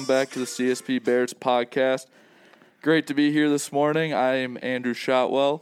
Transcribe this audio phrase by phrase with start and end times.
[0.00, 2.06] Welcome back to the CSP Bears podcast.
[2.80, 4.14] Great to be here this morning.
[4.14, 5.60] I am Andrew Shotwell,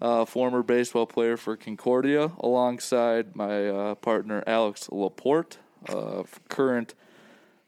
[0.00, 6.94] uh, former baseball player for Concordia, alongside my uh, partner Alex Laporte, uh, current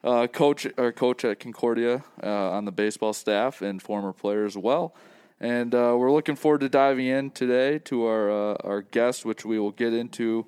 [0.03, 4.57] uh, coach or coach at Concordia uh, on the baseball staff and former player as
[4.57, 4.95] well.
[5.39, 9.59] And uh, we're looking forward to diving in today to our our guest, which we
[9.59, 10.47] will get into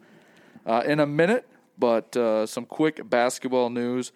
[0.86, 1.46] in a minute.
[1.78, 2.14] But
[2.48, 4.12] some quick basketball news.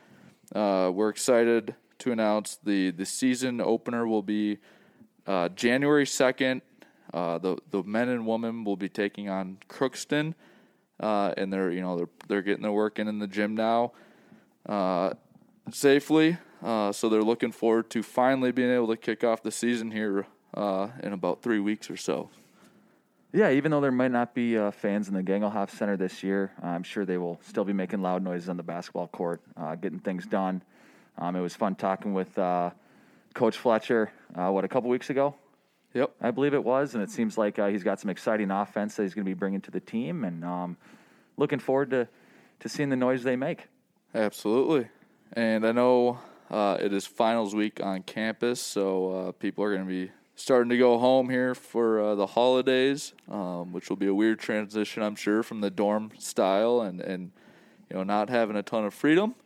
[0.55, 4.58] We're excited to announce the the season opener will be
[5.27, 6.62] uh, January second.
[7.12, 10.34] Uh, the the men and women will be taking on Crookston,
[11.00, 13.92] uh, and they're you know they're they're getting their work in in the gym now,
[14.69, 15.12] uh,
[15.70, 16.39] safely.
[16.62, 20.27] Uh, so they're looking forward to finally being able to kick off the season here
[20.55, 22.30] uh, in about three weeks or so.
[23.34, 26.52] Yeah, even though there might not be uh, fans in the Gangelhoff Center this year,
[26.62, 30.00] I'm sure they will still be making loud noises on the basketball court, uh, getting
[30.00, 30.62] things done.
[31.16, 32.70] Um, it was fun talking with uh,
[33.33, 35.34] Coach Fletcher, uh, what, a couple weeks ago?
[35.94, 36.14] Yep.
[36.20, 36.94] I believe it was.
[36.94, 39.34] And it seems like uh, he's got some exciting offense that he's going to be
[39.34, 40.24] bringing to the team.
[40.24, 40.77] And um,
[41.39, 42.08] looking forward to,
[42.61, 43.67] to seeing the noise they make.
[44.14, 44.89] Absolutely.
[45.33, 46.19] And I know
[46.50, 50.12] uh, it is finals week on campus, so uh, people are going to be
[50.42, 54.41] starting to go home here for uh, the holidays, um, which will be a weird
[54.41, 57.30] transition, I'm sure, from the dorm style and, and
[57.89, 59.36] you know not having a ton of freedom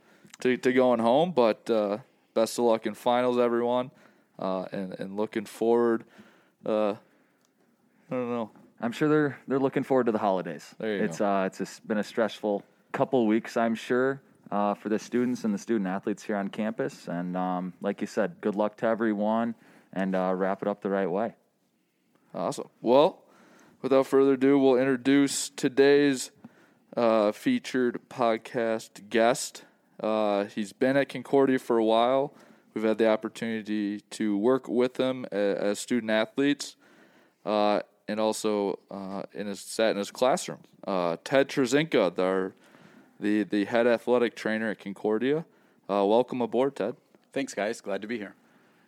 [0.40, 1.32] to, to going home.
[1.32, 1.98] But uh,
[2.32, 3.90] best of luck in finals, everyone,
[4.38, 6.04] uh, and and looking forward.
[6.64, 6.96] Uh, I
[8.10, 8.50] don't know.
[8.80, 10.74] I'm sure they're they're looking forward to the holidays.
[10.80, 11.26] It's go.
[11.26, 15.52] uh, it's a, been a stressful couple weeks, I'm sure, uh, for the students and
[15.52, 17.06] the student athletes here on campus.
[17.06, 19.54] And um, like you said, good luck to everyone,
[19.96, 21.34] and uh, wrap it up the right way.
[22.34, 22.68] Awesome.
[22.82, 23.22] Well,
[23.80, 26.30] without further ado, we'll introduce today's
[26.94, 29.64] uh, featured podcast guest.
[29.98, 32.34] Uh, he's been at Concordia for a while.
[32.74, 36.76] We've had the opportunity to work with him as, as student athletes,
[37.46, 40.58] uh, and also uh, in his sat in his classroom.
[40.86, 42.52] Uh, Ted Trzynka, our
[43.18, 45.46] the the head athletic trainer at Concordia.
[45.88, 46.96] Uh, welcome aboard, Ted.
[47.32, 47.80] Thanks, guys.
[47.80, 48.34] Glad to be here.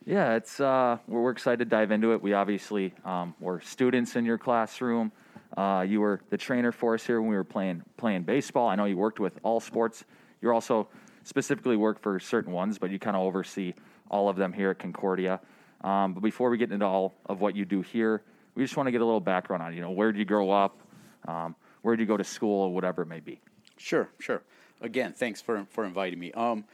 [0.04, 2.22] Yeah, it's uh, we're, we're excited to dive into it.
[2.22, 5.12] We obviously um, were students in your classroom.
[5.56, 8.68] Uh, you were the trainer for us here when we were playing playing baseball.
[8.68, 10.04] I know you worked with all sports.
[10.40, 10.88] You're also
[11.24, 13.74] specifically work for certain ones, but you kind of oversee
[14.10, 15.40] all of them here at Concordia.
[15.82, 18.22] Um, but before we get into all of what you do here,
[18.54, 20.50] we just want to get a little background on you know where did you grow
[20.50, 20.80] up,
[21.26, 23.40] um, where did you go to school, or whatever it may be.
[23.76, 24.42] Sure, sure.
[24.80, 26.32] Again, thanks for for inviting me.
[26.32, 26.64] Um,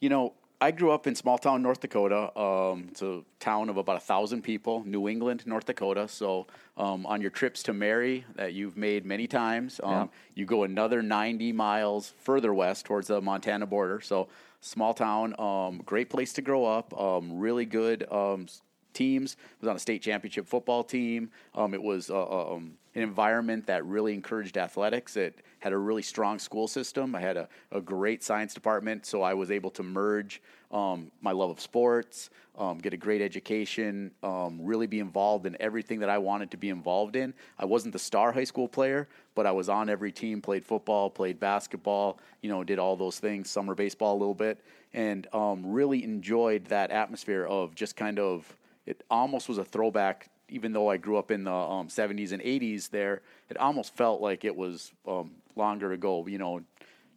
[0.00, 2.38] you know, I grew up in small town North Dakota.
[2.38, 6.06] Um, it's a town of about a thousand people, New England, North Dakota.
[6.06, 6.46] So,
[6.76, 10.06] um, on your trips to Mary that you've made many times, um, Yeah.
[10.36, 14.00] you go another 90 miles further west towards the Montana border.
[14.00, 14.28] So,
[14.60, 16.96] small town, um, great place to grow up.
[16.96, 18.46] Um, really good um,
[18.94, 19.36] teams.
[19.60, 21.32] Was on a state championship football team.
[21.56, 25.16] Um, it was uh, um, an environment that really encouraged athletics.
[25.16, 27.14] It had a really strong school system.
[27.14, 31.32] I had a, a great science department, so I was able to merge um, my
[31.32, 36.08] love of sports, um, get a great education, um, really be involved in everything that
[36.08, 37.34] I wanted to be involved in.
[37.58, 41.10] I wasn't the star high school player, but I was on every team, played football,
[41.10, 44.60] played basketball, you know, did all those things, summer baseball a little bit,
[44.94, 50.28] and um, really enjoyed that atmosphere of just kind of it almost was a throwback
[50.52, 54.20] even though I grew up in the um, 70s and 80s there, it almost felt
[54.20, 56.62] like it was um, longer ago, you know,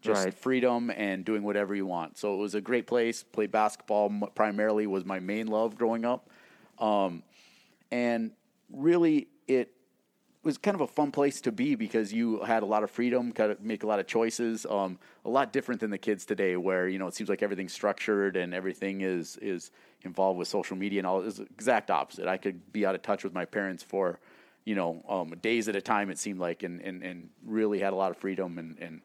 [0.02, 0.34] just Right.
[0.34, 2.18] freedom and doing whatever you want.
[2.18, 3.24] So it was a great place.
[3.24, 6.30] Played basketball primarily was my main love growing up.
[6.80, 7.24] Um,
[7.92, 8.32] and
[8.72, 9.72] really, it
[10.44, 13.32] was kind of a fun place to be because you had a lot of freedom,
[13.32, 14.66] kind of make a lot of choices.
[14.70, 17.74] Um, a lot different than the kids today, where you know it seems like everything's
[17.74, 19.72] structured and everything is is
[20.06, 21.22] involved with social media and all.
[21.22, 22.28] The exact opposite.
[22.28, 24.20] I could be out of touch with my parents for
[24.64, 26.10] you know um, days at a time.
[26.10, 29.02] It seemed like, and and, and really had a lot of freedom and and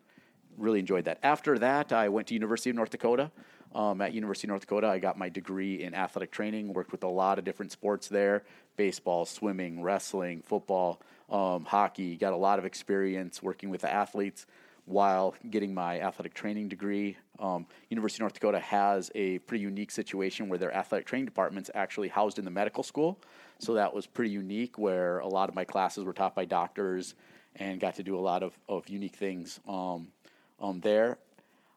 [0.57, 1.19] really enjoyed that.
[1.23, 3.31] After that, I went to University of North Dakota.
[3.73, 6.73] Um, at University of North Dakota, I got my degree in athletic training.
[6.73, 8.43] Worked with a lot of different sports there:
[8.77, 11.01] baseball, swimming, wrestling, football,
[11.31, 12.17] um, hockey.
[12.17, 14.47] Got a lot of experience working with the athletes
[14.91, 17.17] while getting my athletic training degree.
[17.39, 21.71] Um, University of North Dakota has a pretty unique situation where their athletic training department's
[21.75, 23.19] actually housed in the medical school.
[23.59, 27.15] So that was pretty unique, where a lot of my classes were taught by doctors
[27.57, 30.09] and got to do a lot of, of unique things um,
[30.61, 31.19] um, there.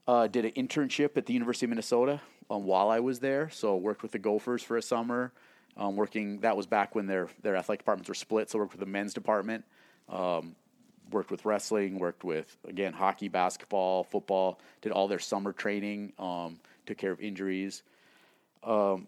[0.08, 2.20] Uh, did an internship at the University of Minnesota
[2.50, 3.50] um, while I was there.
[3.50, 5.32] So worked with the Gophers for a summer.
[5.76, 8.50] Um, working that was back when their their athletic departments were split.
[8.50, 9.66] So worked with the men's department.
[10.08, 10.56] Um,
[11.14, 12.00] worked with wrestling.
[12.00, 14.60] Worked with again hockey, basketball, football.
[14.82, 16.14] Did all their summer training.
[16.20, 17.84] Um, took care of injuries.
[18.64, 19.08] Um,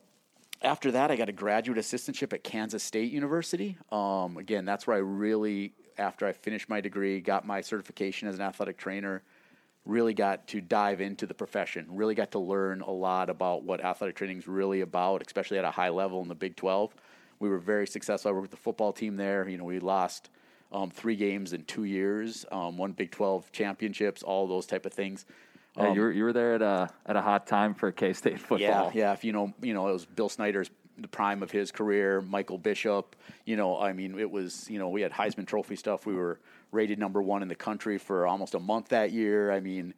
[0.61, 3.77] after that, I got a graduate assistantship at Kansas State University.
[3.91, 8.35] Um, again, that's where I really, after I finished my degree, got my certification as
[8.35, 9.21] an athletic trainer,
[9.85, 13.83] really got to dive into the profession, really got to learn a lot about what
[13.83, 16.95] athletic training is really about, especially at a high level in the Big 12.
[17.39, 18.29] We were very successful.
[18.29, 19.47] I worked with the football team there.
[19.47, 20.29] You know, we lost
[20.71, 24.93] um, three games in two years, um, one Big 12 championships, all those type of
[24.93, 25.25] things.
[25.77, 28.13] Yeah, Um, you were you were there at a at a hot time for K
[28.13, 28.59] State football.
[28.59, 29.13] Yeah, yeah.
[29.13, 32.21] If you know, you know, it was Bill Snyder's the prime of his career.
[32.21, 33.15] Michael Bishop.
[33.43, 34.69] You know, I mean, it was.
[34.69, 36.05] You know, we had Heisman Trophy stuff.
[36.05, 36.39] We were
[36.71, 39.51] rated number one in the country for almost a month that year.
[39.51, 39.93] I mean,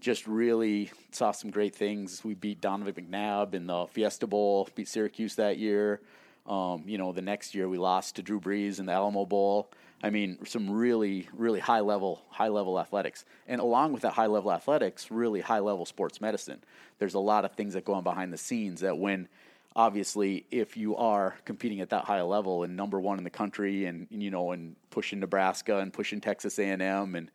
[0.00, 2.24] just really saw some great things.
[2.24, 4.68] We beat Donovan McNabb in the Fiesta Bowl.
[4.74, 6.00] Beat Syracuse that year.
[6.46, 9.70] Um, you know, the next year we lost to Drew Brees in the Alamo Bowl.
[10.02, 14.26] I mean, some really, really high level, high level athletics, and along with that high
[14.26, 16.62] level athletics, really high level sports medicine.
[16.98, 19.28] There's a lot of things that go on behind the scenes that when,
[19.74, 23.86] obviously, if you are competing at that high level and number one in the country,
[23.86, 27.30] and you know, and pushing Nebraska and pushing Texas A&M, and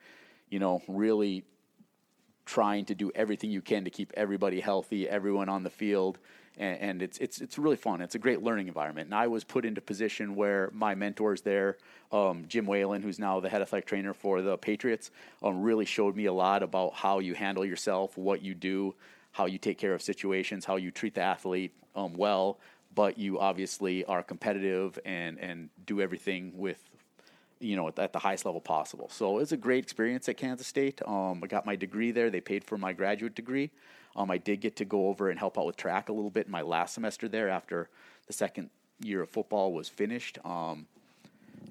[0.50, 1.44] you know, really
[2.46, 6.18] trying to do everything you can to keep everybody healthy, everyone on the field,
[6.58, 8.02] and, and, it's it's it's really fun.
[8.02, 9.08] It's a great learning environment.
[9.08, 11.78] And I was put into position where my mentors there,
[12.12, 15.12] um, Jim Whalen, who's now the head athletic trainer for the Patriots,
[15.42, 18.94] um, really showed me a lot about how you handle yourself, what you do,
[19.32, 22.60] how you take care of situations, how you treat the athlete um, well.
[22.96, 26.80] But you obviously are competitive and and do everything with
[27.60, 29.10] you know, at the highest level possible.
[29.10, 31.02] So it was a great experience at Kansas State.
[31.08, 32.30] Um, I got my degree there.
[32.30, 33.72] They paid for my graduate degree.
[34.16, 36.46] Um, I did get to go over and help out with track a little bit
[36.46, 37.90] in my last semester there after
[38.28, 38.70] the second
[39.02, 40.38] year of football was finished.
[40.46, 40.88] Um,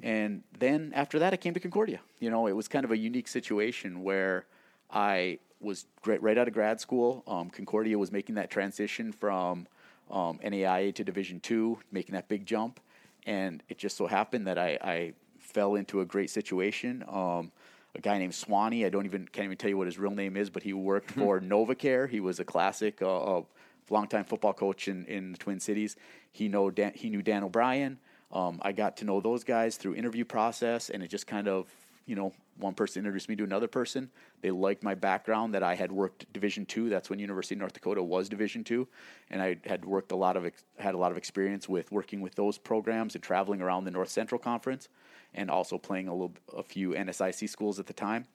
[0.03, 2.01] and then after that, I came to Concordia.
[2.19, 4.47] You know, it was kind of a unique situation where
[4.91, 7.23] I was right, out of grad school.
[7.27, 9.67] Um, Concordia was making that transition from
[10.11, 12.81] um, NAIA to Division two, making that big jump.
[13.25, 17.05] And it just so happened that I, I fell into a great situation.
[17.09, 17.53] Um,
[17.95, 20.37] a guy named Swanee, I don't even can't even tell you what his real name
[20.37, 22.09] is, but he worked for NovaCare.
[22.09, 23.43] He was a classic, uh, uh,
[23.91, 25.97] longtime football coach in, in the Twin Cities.
[26.31, 27.99] He know Dan, he knew Dan O'Brien.
[28.33, 31.69] Um, I got to know those guys through interview process, and it just kind of
[32.07, 34.11] you know one person introduced me to another person.
[34.41, 36.89] They liked my background that I had worked Division two.
[36.89, 38.89] That's when University of North Dakota was Division two,
[39.31, 42.35] and I had worked a lot of had a lot of experience with working with
[42.35, 44.89] those programs and traveling around the North Central Conference,
[45.35, 48.27] and also playing a little a few NSIC schools at the time.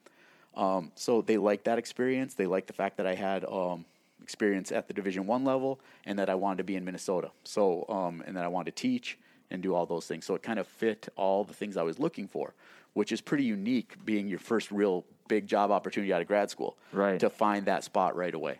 [0.55, 2.33] Um, so they liked that experience.
[2.33, 3.85] They liked the fact that I had um,
[4.21, 7.31] experience at the Division One level and that I wanted to be in Minnesota.
[7.43, 9.17] So um, and that I wanted to teach
[9.51, 10.25] and do all those things.
[10.25, 12.53] So it kind of fit all the things I was looking for,
[12.93, 16.77] which is pretty unique, being your first real big job opportunity out of grad school.
[16.91, 17.19] Right.
[17.19, 18.59] To find that spot right away.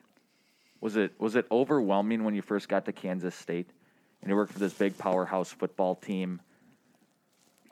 [0.80, 3.70] Was it was it overwhelming when you first got to Kansas State
[4.22, 6.40] and you worked for this big powerhouse football team?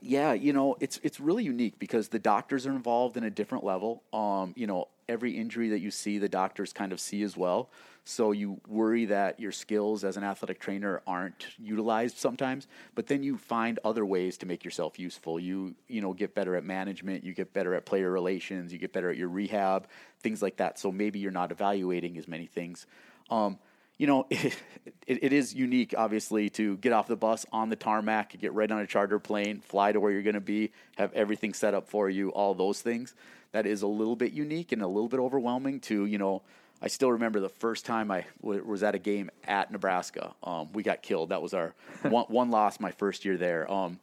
[0.08, 3.64] Yeah, you know, it's it's really unique because the doctors are involved in a different
[3.64, 4.04] level.
[4.14, 7.72] Um, you know, every injury that you see, the doctors kind of see as well.
[8.04, 13.24] So you worry that your skills as an athletic trainer aren't utilized sometimes, but then
[13.24, 15.40] you find other ways to make yourself useful.
[15.40, 18.94] You you know get better at management, you get better at player relations, you get
[18.94, 19.88] better at your rehab,
[20.20, 20.78] things like that.
[20.78, 22.86] So maybe you're not evaluating as many things.
[23.32, 23.58] Um,
[23.98, 24.56] you know, it,
[25.08, 28.70] it, it is unique, obviously, to get off the bus on the tarmac, get right
[28.70, 31.88] on a charter plane, fly to where you're going to be, have everything set up
[31.88, 33.14] for you, all those things.
[33.52, 36.42] That is a little bit unique and a little bit overwhelming to, you know,
[36.82, 40.34] I still remember the first time I w- was at a game at Nebraska.
[40.44, 41.30] Um, we got killed.
[41.30, 43.72] That was our one, one loss my first year there.
[43.72, 44.00] Um,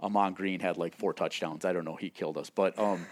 [0.00, 1.64] Ahman Green had like four touchdowns.
[1.64, 1.96] I don't know.
[1.96, 2.50] He killed us.
[2.50, 3.06] But um,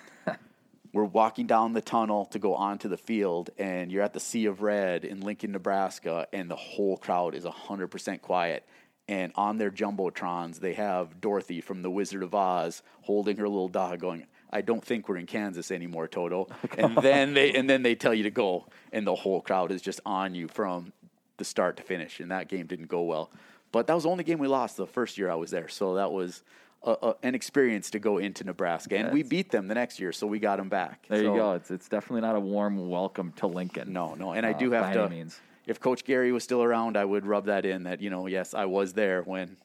[0.94, 4.46] we're walking down the tunnel to go onto the field, and you're at the Sea
[4.46, 8.64] of Red in Lincoln, Nebraska, and the whole crowd is 100% quiet.
[9.08, 13.68] And on their jumbotrons, they have Dorothy from The Wizard of Oz holding her little
[13.68, 17.68] dog, going, "I don't think we're in Kansas anymore, Toto." Oh, and then they and
[17.68, 20.92] then they tell you to go, and the whole crowd is just on you from
[21.36, 22.20] the start to finish.
[22.20, 23.30] And that game didn't go well,
[23.72, 25.68] but that was the only game we lost the first year I was there.
[25.68, 26.42] So that was
[26.84, 30.12] a, a, an experience to go into Nebraska, and we beat them the next year,
[30.12, 31.06] so we got them back.
[31.08, 31.52] There So- you go.
[31.52, 33.92] It's it's definitely not a warm welcome to Lincoln.
[33.92, 35.08] No, no, and I uh, do have by to.
[35.08, 35.40] means.
[35.66, 38.52] If Coach Gary was still around, I would rub that in that you know, yes,
[38.54, 39.56] I was there when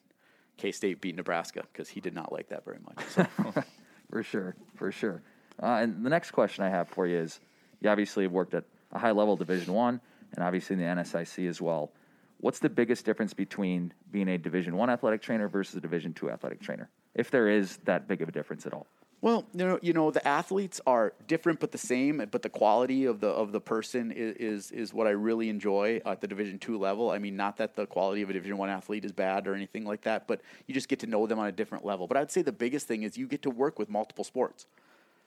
[0.56, 3.04] K State beat Nebraska because he did not like that very much.
[3.10, 3.26] So.
[4.10, 5.22] For sure, for sure.
[5.62, 7.38] Uh, and the next question I have for you is:
[7.80, 10.00] You obviously have worked at a high level Division One,
[10.34, 11.92] and obviously in the NSIC as well.
[12.38, 16.28] What's the biggest difference between being a Division One athletic trainer versus a Division Two
[16.28, 18.86] athletic trainer, if there is that big of a difference at all?
[19.22, 23.04] Well, you know, you know, the athletes are different but the same, but the quality
[23.04, 26.58] of the of the person is is, is what I really enjoy at the Division
[26.58, 27.10] two level.
[27.10, 29.84] I mean, not that the quality of a Division one athlete is bad or anything
[29.84, 32.06] like that, but you just get to know them on a different level.
[32.06, 34.66] But I'd say the biggest thing is you get to work with multiple sports.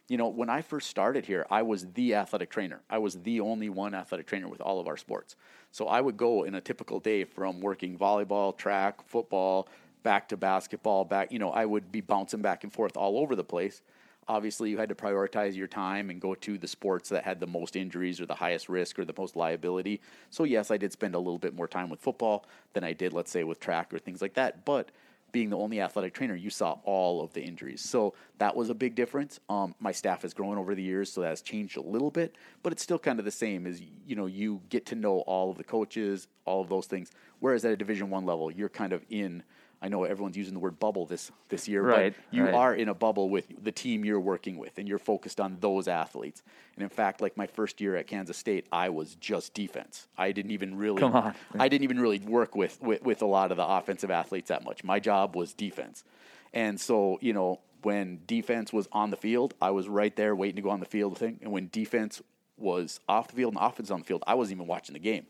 [0.09, 2.81] You know, when I first started here, I was the athletic trainer.
[2.89, 5.35] I was the only one athletic trainer with all of our sports.
[5.71, 9.69] So I would go in a typical day from working volleyball, track, football,
[10.03, 13.35] back to basketball, back, you know, I would be bouncing back and forth all over
[13.35, 13.81] the place.
[14.27, 17.47] Obviously, you had to prioritize your time and go to the sports that had the
[17.47, 19.99] most injuries or the highest risk or the most liability.
[20.29, 23.11] So, yes, I did spend a little bit more time with football than I did,
[23.11, 24.63] let's say, with track or things like that.
[24.63, 24.91] But
[25.33, 27.81] being the only athletic trainer, you saw all of the injuries.
[27.81, 29.39] So that was a big difference.
[29.49, 32.37] Um, my staff has grown over the years, so that has changed a little bit,
[32.61, 35.49] but it's still kind of the same as you know you get to know all
[35.49, 37.11] of the coaches, all of those things.
[37.39, 39.43] Whereas at a Division One level, you're kind of in
[39.83, 42.53] I know everyone's using the word bubble this this year, right, but you right.
[42.53, 45.89] are in a bubble with the team you're working with, and you're focused on those
[45.89, 46.41] athletes.
[46.75, 50.07] And in fact, like my first year at Kansas State, I was just defense.
[50.17, 51.35] I didn't even really, Come on.
[51.59, 54.63] I didn't even really work with, with with a lot of the offensive athletes that
[54.63, 54.85] much.
[54.85, 56.05] My job was defense,
[56.53, 60.55] and so you know when defense was on the field, I was right there waiting
[60.55, 62.21] to go on the field thing, and when defense
[62.57, 65.25] was off the field and offense on the field, I wasn't even watching the game.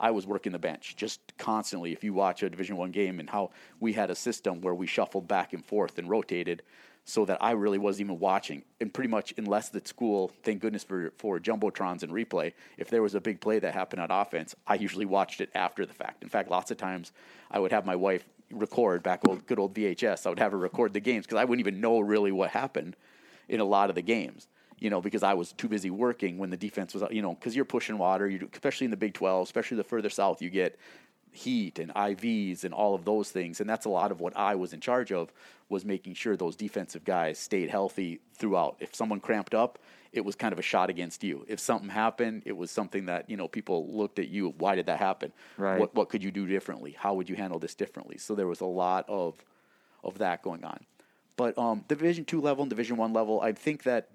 [0.00, 1.92] I was working the bench just constantly.
[1.92, 3.50] If you watch a Division One game and how
[3.80, 6.62] we had a system where we shuffled back and forth and rotated,
[7.08, 8.64] so that I really wasn't even watching.
[8.82, 13.02] And pretty much, unless the school, thank goodness for for jumbotrons and replay, if there
[13.02, 16.22] was a big play that happened on offense, I usually watched it after the fact.
[16.22, 17.12] In fact, lots of times
[17.50, 20.26] I would have my wife record back old good old VHS.
[20.26, 22.94] I would have her record the games because I wouldn't even know really what happened
[23.48, 24.46] in a lot of the games
[24.80, 27.54] you know, because I was too busy working when the defense was, you know, because
[27.56, 30.78] you're pushing water, you especially in the Big 12, especially the further south you get,
[31.32, 34.54] heat and IVs and all of those things, and that's a lot of what I
[34.54, 35.32] was in charge of
[35.68, 38.76] was making sure those defensive guys stayed healthy throughout.
[38.80, 39.78] If someone cramped up,
[40.12, 41.44] it was kind of a shot against you.
[41.48, 44.54] If something happened, it was something that you know people looked at you.
[44.58, 45.32] Why did that happen?
[45.56, 45.78] Right.
[45.78, 46.96] What what could you do differently?
[46.98, 48.18] How would you handle this differently?
[48.18, 49.34] So there was a lot of
[50.02, 50.80] of that going on.
[51.36, 54.08] But um, Division two level and Division one level, I think that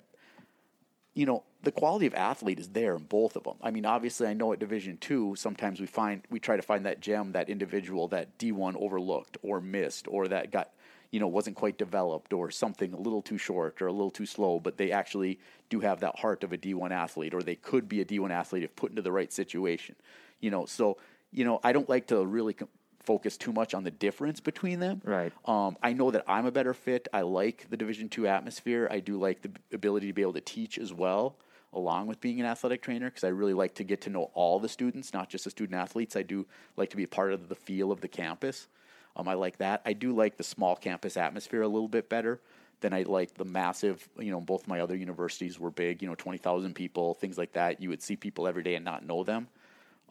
[1.14, 3.56] you know the quality of athlete is there in both of them.
[3.62, 6.86] I mean, obviously, I know at Division two, sometimes we find we try to find
[6.86, 10.72] that gem, that individual that D one overlooked or missed, or that got
[11.12, 14.26] you know wasn't quite developed, or something a little too short or a little too
[14.26, 15.40] slow, but they actually
[15.70, 18.20] do have that heart of a D one athlete, or they could be a D
[18.20, 19.96] one athlete if put into the right situation.
[20.40, 20.98] You know, so
[21.32, 22.56] you know, I don't like to really.
[23.04, 25.02] Focus too much on the difference between them.
[25.04, 25.32] Right.
[25.46, 27.08] Um, I know that I'm a better fit.
[27.14, 28.88] I like the Division two atmosphere.
[28.90, 31.36] I do like the ability to be able to teach as well,
[31.74, 34.60] along with being an athletic trainer, because I really like to get to know all
[34.60, 36.16] the students, not just the student athletes.
[36.16, 36.46] I do
[36.78, 38.68] like to be a part of the feel of the campus.
[39.16, 39.82] Um, I like that.
[39.86, 42.40] I do like the small campus atmosphere a little bit better
[42.82, 44.08] than I like the massive.
[44.18, 46.02] You know, both my other universities were big.
[46.02, 47.82] You know, twenty thousand people, things like that.
[47.82, 49.48] You would see people every day and not know them.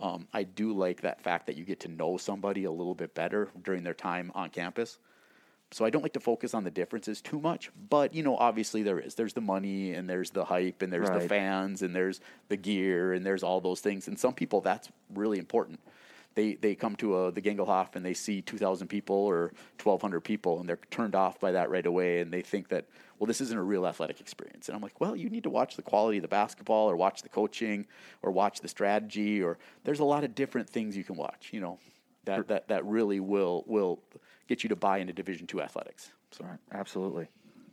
[0.00, 3.14] Um, I do like that fact that you get to know somebody a little bit
[3.14, 4.98] better during their time on campus.
[5.72, 8.82] So I don't like to focus on the differences too much, but you know, obviously
[8.82, 9.14] there is.
[9.14, 13.14] There's the money and there's the hype and there's the fans and there's the gear
[13.14, 14.06] and there's all those things.
[14.06, 15.80] And some people that's really important.
[16.34, 20.60] They they come to a, the Gangelhoff and they see 2,000 people or 1,200 people
[20.60, 22.84] and they're turned off by that right away and they think that
[23.22, 24.68] well this isn't a real athletic experience.
[24.68, 27.22] And I'm like, well, you need to watch the quality of the basketball or watch
[27.22, 27.86] the coaching
[28.20, 31.50] or watch the strategy or there's a lot of different things you can watch.
[31.52, 31.78] You know
[32.24, 34.00] that that that really will will
[34.48, 36.10] get you to buy into Division two athletics.
[36.32, 37.28] So Absolutely.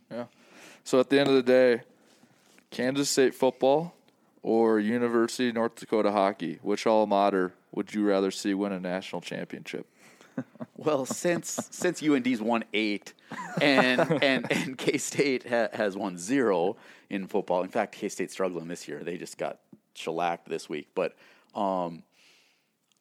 [0.08, 0.26] Yeah.
[0.84, 1.82] So at the end of the day,
[2.70, 3.92] Kansas State football
[4.44, 8.78] or University of North Dakota hockey, which alma mater would you rather see win a
[8.78, 9.88] national championship?
[10.82, 13.12] Well, since since UND's won eight,
[13.60, 16.76] and and and K State ha- has won zero
[17.10, 17.62] in football.
[17.62, 19.04] In fact, K State's struggling this year.
[19.04, 19.58] They just got
[19.94, 20.88] shellacked this week.
[20.94, 21.14] But
[21.54, 22.02] um,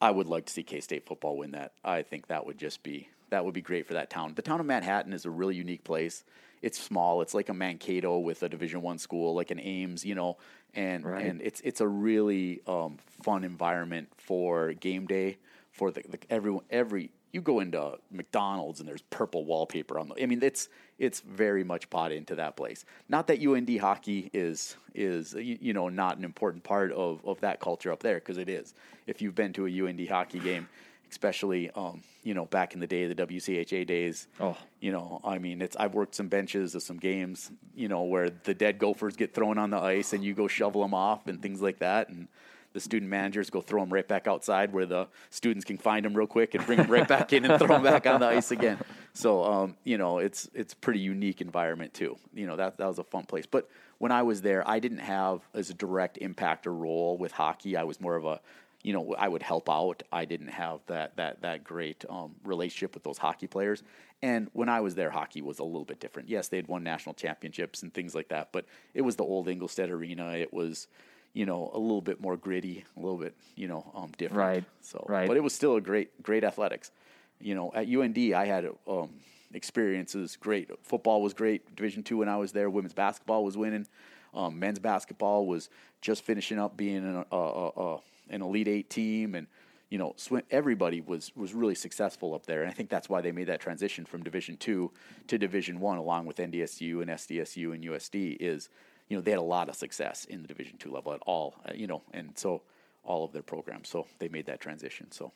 [0.01, 1.71] I would like to see K State football win that.
[1.83, 4.33] I think that would just be that would be great for that town.
[4.35, 6.25] The town of Manhattan is a really unique place.
[6.61, 7.21] It's small.
[7.21, 10.35] It's like a Mankato with a Division One school, like an Ames, you know,
[10.73, 11.25] and Right.
[11.25, 15.37] and it's it's a really um, fun environment for game day
[15.71, 20.21] for the, the everyone every you go into McDonald's and there's purple wallpaper on the
[20.21, 22.83] I mean it's it's very much bought into that place.
[23.07, 27.59] Not that UND hockey is is you, know not an important part of of that
[27.59, 28.73] culture up there because it is.
[29.07, 30.67] If you've been to a UND hockey game,
[31.09, 34.57] especially um, you know back in the day the WCHA days, Oh.
[34.79, 38.29] you know, I mean, it's I've worked some benches of some games, you know, where
[38.29, 41.41] the dead gophers get thrown on the ice and you go shovel them off and
[41.41, 42.27] things like that, and
[42.73, 46.13] the student managers go throw them right back outside where the students can find them
[46.13, 48.51] real quick and bring them right back in and throw them back on the ice
[48.51, 48.77] again.
[49.13, 52.17] So um, you know, it's it's pretty unique environment too.
[52.33, 53.45] You know that that was a fun place.
[53.45, 57.31] But when I was there, I didn't have as a direct impact or role with
[57.31, 57.75] hockey.
[57.75, 58.39] I was more of a
[58.81, 60.03] you know, I would help out.
[60.11, 63.83] I didn't have that that that great um, relationship with those hockey players.
[64.21, 66.29] And when I was there, hockey was a little bit different.
[66.29, 69.47] Yes, they had won national championships and things like that, but it was the old
[69.47, 70.31] Engelstad Arena.
[70.31, 70.87] It was,
[71.33, 74.39] you know, a little bit more gritty, a little bit, you know, um, different.
[74.39, 74.63] Right.
[74.81, 75.27] So, right.
[75.27, 76.91] but it was still a great, great athletics.
[77.39, 79.09] You know, at UND, I had um,
[79.53, 80.35] experiences.
[80.35, 81.75] Great football was great.
[81.75, 82.69] Division two when I was there.
[82.69, 83.87] Women's basketball was winning.
[84.33, 85.69] Um, men's basketball was
[86.01, 89.47] just finishing up being an, uh, uh, uh, an elite eight team, and
[89.89, 90.15] you know,
[90.51, 92.61] everybody was was really successful up there.
[92.61, 94.91] And I think that's why they made that transition from Division two
[95.27, 98.37] to Division one, along with NDSU and SDSU and USD.
[98.39, 98.69] Is
[99.09, 101.55] you know they had a lot of success in the Division two level at all.
[101.67, 102.61] Uh, you know, and so
[103.03, 103.89] all of their programs.
[103.89, 105.11] So they made that transition.
[105.11, 105.31] So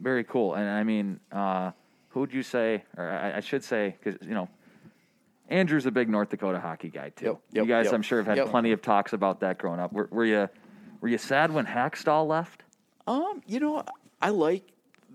[0.00, 0.54] Very cool.
[0.54, 1.72] And I mean, uh,
[2.08, 4.48] who would you say, or I, I should say, because you know,
[5.48, 7.26] Andrew's a big North Dakota hockey guy too.
[7.26, 8.48] Yep, you guys, yep, I'm sure, have had yep.
[8.48, 9.92] plenty of talks about that growing up.
[9.92, 10.48] Were, were you,
[11.00, 12.62] were you sad when Hakstol left?
[13.06, 13.84] Um, you know,
[14.22, 14.68] I like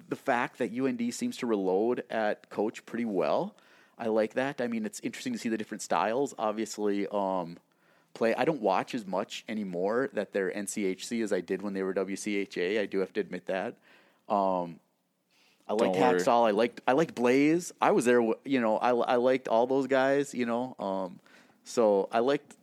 [0.10, 3.56] the fact that UND seems to reload at coach pretty well.
[4.00, 4.62] I like that.
[4.62, 6.34] I mean, it's interesting to see the different styles.
[6.40, 7.58] Obviously, um,
[8.14, 8.34] play.
[8.34, 11.94] I don't watch as much anymore that they're NCHC as I did when they were
[11.94, 12.80] WCHA.
[12.80, 13.76] I do have to admit that.
[14.30, 14.80] Um,
[15.68, 16.20] I liked worry.
[16.20, 16.48] Hakstol.
[16.48, 17.72] I liked I liked Blais.
[17.82, 18.22] I was there.
[18.46, 20.34] You know, I I liked all those guys.
[20.34, 21.20] You know, um,
[21.64, 22.56] so I liked.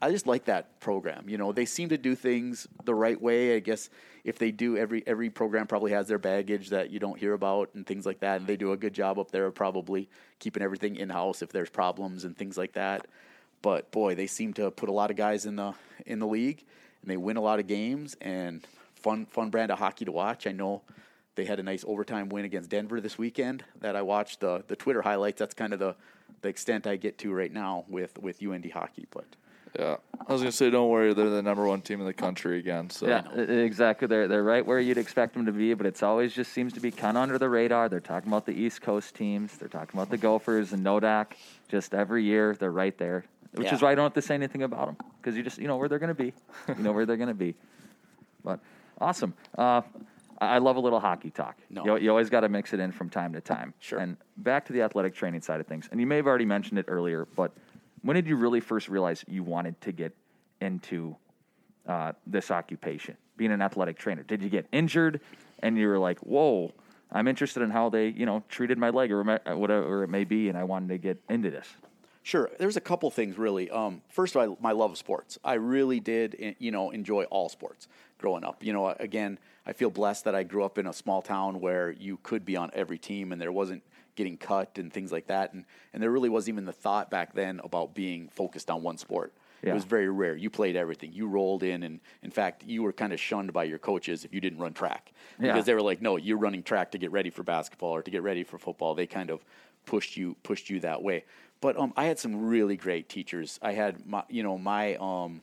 [0.00, 1.28] I just like that program.
[1.28, 3.56] You know, they seem to do things the right way.
[3.56, 3.90] I guess
[4.24, 7.70] if they do, every every program probably has their baggage that you don't hear about
[7.74, 8.40] and things like that.
[8.40, 11.70] And they do a good job up there probably keeping everything in house if there's
[11.70, 13.06] problems and things like that.
[13.62, 15.74] But boy, they seem to put a lot of guys in the
[16.06, 16.64] in the league,
[17.02, 20.46] and they win a lot of games and fun fun brand of hockey to watch.
[20.46, 20.82] I know
[21.34, 24.76] they had a nice overtime win against Denver this weekend that I watched the the
[24.76, 25.38] Twitter highlights.
[25.38, 25.96] That's kind of the
[26.40, 29.06] the extent I get to right now with with UND hockey.
[29.10, 29.26] But
[29.78, 29.96] Yeah,
[30.28, 32.90] I was gonna say, don't worry, they're the number one team in the country again.
[32.90, 34.06] So Yeah, exactly.
[34.06, 36.80] They're they're right where you'd expect them to be, but it's always just seems to
[36.80, 37.88] be kind of under the radar.
[37.88, 39.58] They're talking about the East Coast teams.
[39.58, 41.32] They're talking about the Gophers and Nodak.
[41.68, 43.74] Just every year, they're right there, which Yeah.
[43.74, 45.76] is why I don't have to say anything about them because you just you know
[45.76, 46.32] where they're going to be.
[46.68, 47.54] You know where they're going to be.
[48.44, 48.60] But
[49.00, 49.34] awesome.
[49.58, 49.82] Uh,
[50.40, 51.56] I I love a little hockey talk.
[51.70, 51.84] No.
[51.84, 53.74] You, you always got to mix it in from time to time.
[53.80, 53.98] Sure.
[53.98, 55.88] And back to the athletic training side of things.
[55.90, 57.52] And you may have already mentioned it earlier, but
[58.04, 60.14] when did you really first realize you wanted to get
[60.60, 61.16] into
[61.88, 64.22] uh, this occupation, being an athletic trainer?
[64.22, 65.20] Did you get injured
[65.60, 66.72] and you were like, whoa,
[67.10, 70.48] I'm interested in how they, you know, treated my leg or whatever it may be,
[70.48, 71.66] and I wanted to get into this?
[72.22, 72.50] Sure.
[72.58, 73.70] There's a couple things really.
[73.70, 75.38] Um, first of all, my love of sports.
[75.42, 77.88] I really did, eh, you know, enjoy all sports
[78.18, 78.62] growing up.
[78.62, 81.90] You know, again, I feel blessed that I grew up in a small town where
[81.90, 83.82] you could be on every team and there wasn't
[84.14, 85.52] getting cut and things like that.
[85.52, 88.98] And, and there really wasn't even the thought back then about being focused on one
[88.98, 89.32] sport.
[89.62, 90.36] It was very rare.
[90.36, 91.14] You played everything.
[91.14, 94.34] You rolled in, and in fact, you were kind of shunned by your coaches if
[94.34, 95.52] you didn't run track Yeah.
[95.52, 98.10] because they were like, "No, you're running track to get ready for basketball or to
[98.10, 99.42] get ready for football." They kind of
[99.86, 101.24] pushed you pushed you that way.
[101.62, 103.58] But um, I had some really great teachers.
[103.62, 105.40] I had my, you know, my um,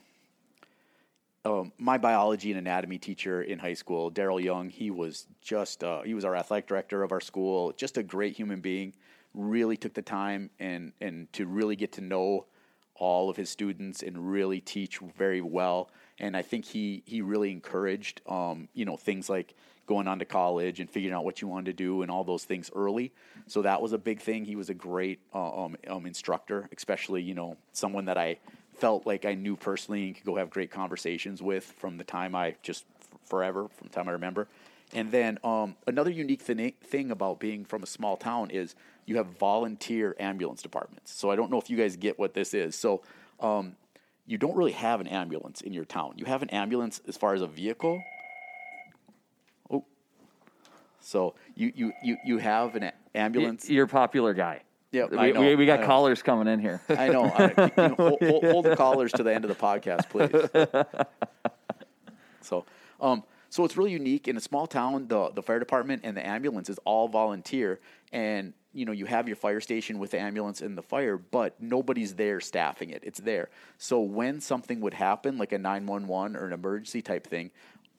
[1.44, 4.70] um, my biology and anatomy teacher in high school, Daryl Young.
[4.70, 7.72] He was just uh, he was our athletic director of our school.
[7.72, 8.94] Just a great human being.
[9.34, 12.46] Really took the time and and to really get to know
[12.94, 15.90] all of his students and really teach very well.
[16.18, 19.54] And I think he he really encouraged um, you know things like
[19.86, 22.44] going on to college and figuring out what you wanted to do and all those
[22.44, 23.12] things early.
[23.48, 24.44] So that was a big thing.
[24.44, 28.38] He was a great uh, um, um, instructor, especially you know someone that I
[28.82, 32.34] felt like I knew personally and could go have great conversations with from the time
[32.34, 32.84] I just
[33.26, 34.48] forever from the time I remember.
[34.92, 38.74] And then um, another unique thing, thing about being from a small town is
[39.06, 41.14] you have volunteer ambulance departments.
[41.14, 42.74] So I don't know if you guys get what this is.
[42.74, 43.02] So
[43.38, 43.76] um,
[44.26, 46.14] you don't really have an ambulance in your town.
[46.16, 48.02] You have an ambulance as far as a vehicle.
[49.70, 49.84] Oh,
[50.98, 53.70] so you you you you have an ambulance.
[53.70, 54.62] You're a popular guy.
[54.92, 56.82] Yep, we, we, we got callers coming in here.
[56.88, 57.24] I know.
[57.24, 60.86] I, you know, hold, hold, hold the callers to the end of the podcast, please.
[62.44, 62.64] So,
[63.00, 65.06] um, so it's really unique in a small town.
[65.08, 67.80] The the fire department and the ambulance is all volunteer,
[68.12, 71.60] and you know you have your fire station with the ambulance and the fire, but
[71.60, 73.02] nobody's there staffing it.
[73.04, 73.48] It's there.
[73.78, 77.50] So when something would happen, like a nine one one or an emergency type thing,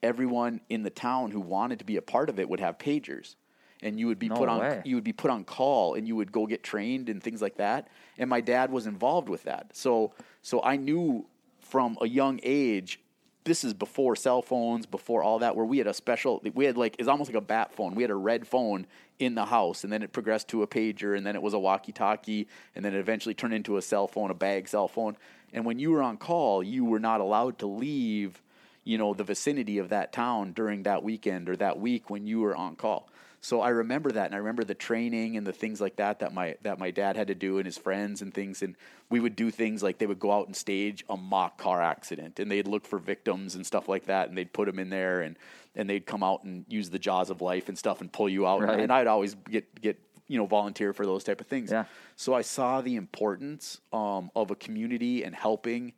[0.01, 3.35] everyone in the town who wanted to be a part of it would have pagers.
[3.83, 6.15] And you would be No put on you would be put on call and you
[6.15, 7.89] would go get trained and things like that.
[8.17, 9.75] And my dad was involved with that.
[9.75, 11.25] So so I knew
[11.59, 12.99] from a young age
[13.43, 16.77] this is before cell phones, before all that, where we had a special, we had
[16.77, 17.95] like, it's almost like a bat phone.
[17.95, 18.87] We had a red phone
[19.19, 21.59] in the house, and then it progressed to a pager, and then it was a
[21.59, 25.17] walkie talkie, and then it eventually turned into a cell phone, a bag cell phone.
[25.51, 28.41] And when you were on call, you were not allowed to leave,
[28.83, 32.39] you know, the vicinity of that town during that weekend or that week when you
[32.39, 33.09] were on call.
[33.43, 36.33] So I remember that, and I remember the training and the things like that that
[36.33, 38.61] my that my dad had to do and his friends and things.
[38.61, 38.77] And
[39.09, 42.39] we would do things like they would go out and stage a mock car accident,
[42.39, 45.23] and they'd look for victims and stuff like that, and they'd put them in there,
[45.23, 45.35] and
[45.75, 48.47] and they'd come out and use the jaws of life and stuff and pull you
[48.47, 48.61] out.
[48.61, 48.79] Right.
[48.79, 51.69] And I'd always get get you know volunteer for those type of things.
[51.69, 51.83] Yeah.
[52.15, 55.91] So I saw the importance um, of a community and helping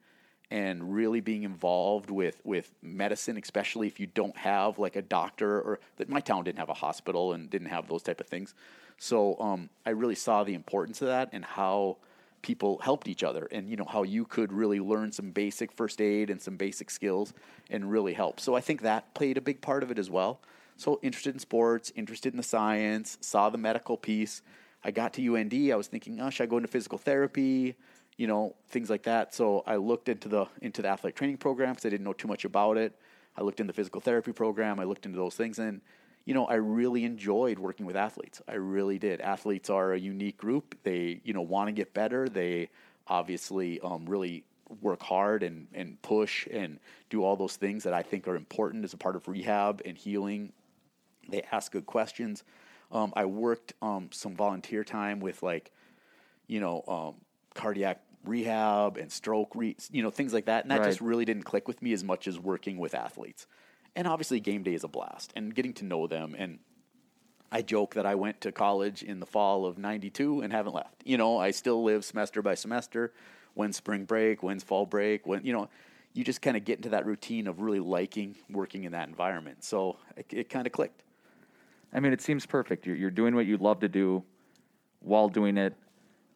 [0.51, 5.61] and really being involved with with medicine, especially if you don't have like a doctor
[5.61, 8.53] or that my town didn't have a hospital and didn't have those type of things.
[8.97, 11.97] So um, I really saw the importance of that and how
[12.41, 15.99] people helped each other and you know how you could really learn some basic first
[15.99, 17.33] aid and some basic skills
[17.71, 18.39] and really help.
[18.39, 20.39] So I think that played a big part of it as well.
[20.77, 24.41] So interested in sports, interested in the science, saw the medical piece.
[24.83, 25.53] I got to UND.
[25.71, 27.75] I was thinking, oh, should I go into physical therapy?
[28.17, 29.33] You know, things like that.
[29.33, 32.27] So I looked into the into the athletic training program because I didn't know too
[32.27, 32.97] much about it.
[33.37, 34.79] I looked in the physical therapy program.
[34.79, 35.81] I looked into those things, and
[36.25, 38.41] you know, I really enjoyed working with athletes.
[38.47, 39.21] I really did.
[39.21, 40.75] Athletes are a unique group.
[40.83, 42.27] They, you know, want to get better.
[42.27, 42.69] They
[43.07, 44.43] obviously um, really
[44.81, 46.79] work hard and, and push and
[47.11, 49.95] do all those things that I think are important as a part of rehab and
[49.95, 50.51] healing.
[51.29, 52.43] They ask good questions.
[52.91, 55.71] Um, I worked um, some volunteer time with like,
[56.47, 57.21] you know, um,
[57.55, 60.63] cardiac rehab and stroke, re- you know, things like that.
[60.63, 60.87] And that Right.
[60.87, 63.47] just really didn't click with me as much as working with athletes.
[63.95, 66.35] And obviously, game day is a blast and getting to know them.
[66.37, 66.59] And
[67.51, 71.01] I joke that I went to college in the fall of 92 and haven't left.
[71.05, 73.13] You know, I still live semester by semester.
[73.53, 74.43] When's spring break?
[74.43, 75.25] When's fall break?
[75.25, 75.69] When, you know,
[76.13, 79.63] you just kind of get into that routine of really liking working in that environment.
[79.63, 81.03] So it, it kind of clicked.
[81.93, 82.85] I mean, it seems perfect.
[82.85, 84.23] You're, you're doing what you love to do
[84.99, 85.73] while doing it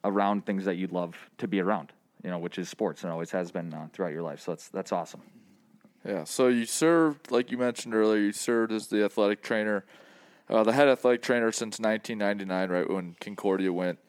[0.03, 1.91] around things that you love to be around,
[2.23, 4.39] you know, which is sports and always has been uh, throughout your life.
[4.41, 5.21] So that's, that's awesome.
[6.05, 6.23] Yeah.
[6.23, 9.85] So you served, like you mentioned earlier, you served as the athletic trainer,
[10.49, 13.99] uh, the head athletic trainer since 1999, right when Concordia went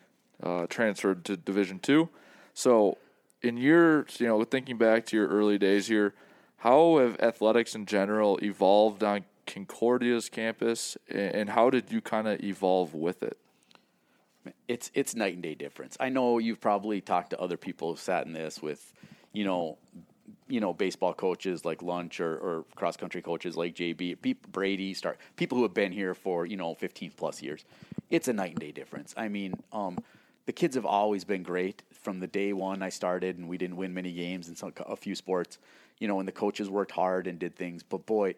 [0.43, 2.09] uh, transferred to Division Two.
[2.55, 2.99] So,
[3.43, 6.15] in your, you know, thinking back to your early days here,
[6.59, 12.43] how have athletics in general evolved on Concordia's campus, and how did you kind of
[12.43, 13.39] evolve with it?
[14.69, 15.97] It's it's night and day difference.
[16.01, 18.93] I know you've probably talked to other people who've sat in this with,
[19.33, 19.79] you know,
[20.49, 25.19] you know, baseball coaches like Lunch or, or cross country coaches like JB, Brady, start
[25.37, 27.65] people who have been here for you know 15 plus years.
[28.09, 29.15] It's a night and day difference.
[29.17, 29.99] I mean, um,
[30.47, 33.77] the kids have always been great from the day one I started, and we didn't
[33.77, 35.59] win many games in some, a few sports,
[35.99, 37.83] you know, and the coaches worked hard and did things.
[37.83, 38.35] But boy,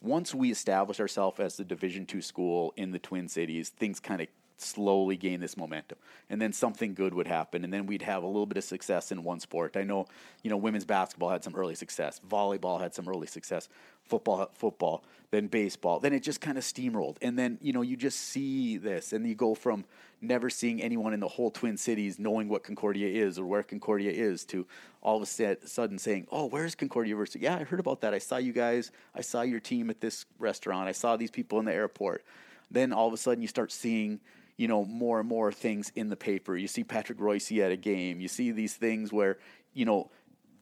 [0.00, 4.20] once we established ourselves as the Division two school in the Twin Cities, things kind
[4.20, 4.28] of
[4.60, 8.26] slowly gain this momentum, and then something good would happen, and then we'd have a
[8.26, 9.76] little bit of success in one sport.
[9.76, 10.06] I know,
[10.42, 13.68] you know, women's basketball had some early success, volleyball had some early success,
[14.04, 17.96] football, football, then baseball, then it just kind of steamrolled, and then you know you
[17.96, 19.84] just see this, and you go from
[20.20, 24.10] never seeing anyone in the whole Twin Cities knowing what Concordia is or where Concordia
[24.10, 24.66] is to
[25.00, 27.44] all of a sudden saying, "Oh, where's Concordia University?
[27.44, 28.14] Yeah, I heard about that.
[28.14, 28.90] I saw you guys.
[29.14, 30.88] I saw your team at this restaurant.
[30.88, 32.24] I saw these people in the airport."
[32.70, 34.20] Then all of a sudden you start seeing,
[34.58, 36.54] you know, more and more things in the paper.
[36.56, 38.20] You see Patrick Reusse at a game.
[38.20, 39.38] You see these things where,
[39.72, 40.10] you know,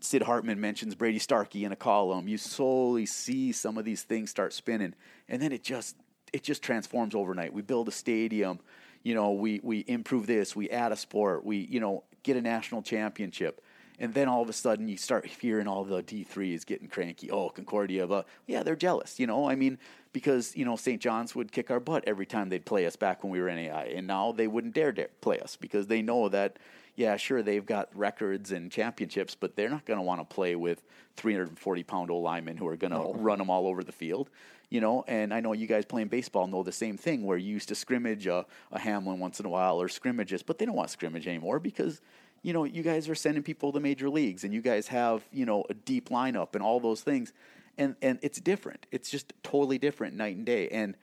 [0.00, 2.28] Sid Hartman mentions Brady Starkey in a column.
[2.28, 4.94] You slowly see some of these things start spinning,
[5.28, 5.96] and then it just
[6.32, 7.52] it just transforms overnight.
[7.52, 8.61] We build a stadium,
[9.02, 12.42] you know, we we improve this, we add a sport, we you know get a
[12.42, 13.62] national championship,
[13.98, 17.30] and then all of a sudden you start hearing all the D threes getting cranky.
[17.30, 19.48] Oh, Concordia, but yeah, they're jealous, you know.
[19.48, 19.78] I mean,
[20.12, 21.00] because you know St.
[21.00, 23.59] John's would kick our butt every time they'd play us back when we were in
[23.59, 23.85] AI.
[23.85, 26.59] and now they wouldn't dare, dare play us because they know that
[26.96, 30.56] yeah, sure, they've got records and championships, but they're not going to want to play
[30.56, 30.82] with
[31.16, 34.30] 340 pound old linemen who are going to run them all over the field,
[34.70, 35.04] you know.
[35.06, 37.74] And I know you guys playing baseball know the same thing, where you used to
[37.74, 41.28] scrimmage a, a Hamline once in a while or scrimmages, but they don't want scrimmage
[41.28, 42.00] anymore because
[42.46, 45.44] you know you guys are sending people to major leagues and you guys have you
[45.44, 47.32] know a deep lineup and all those things,
[47.76, 48.87] and and it's different.
[48.92, 50.94] It's just totally different night and day, and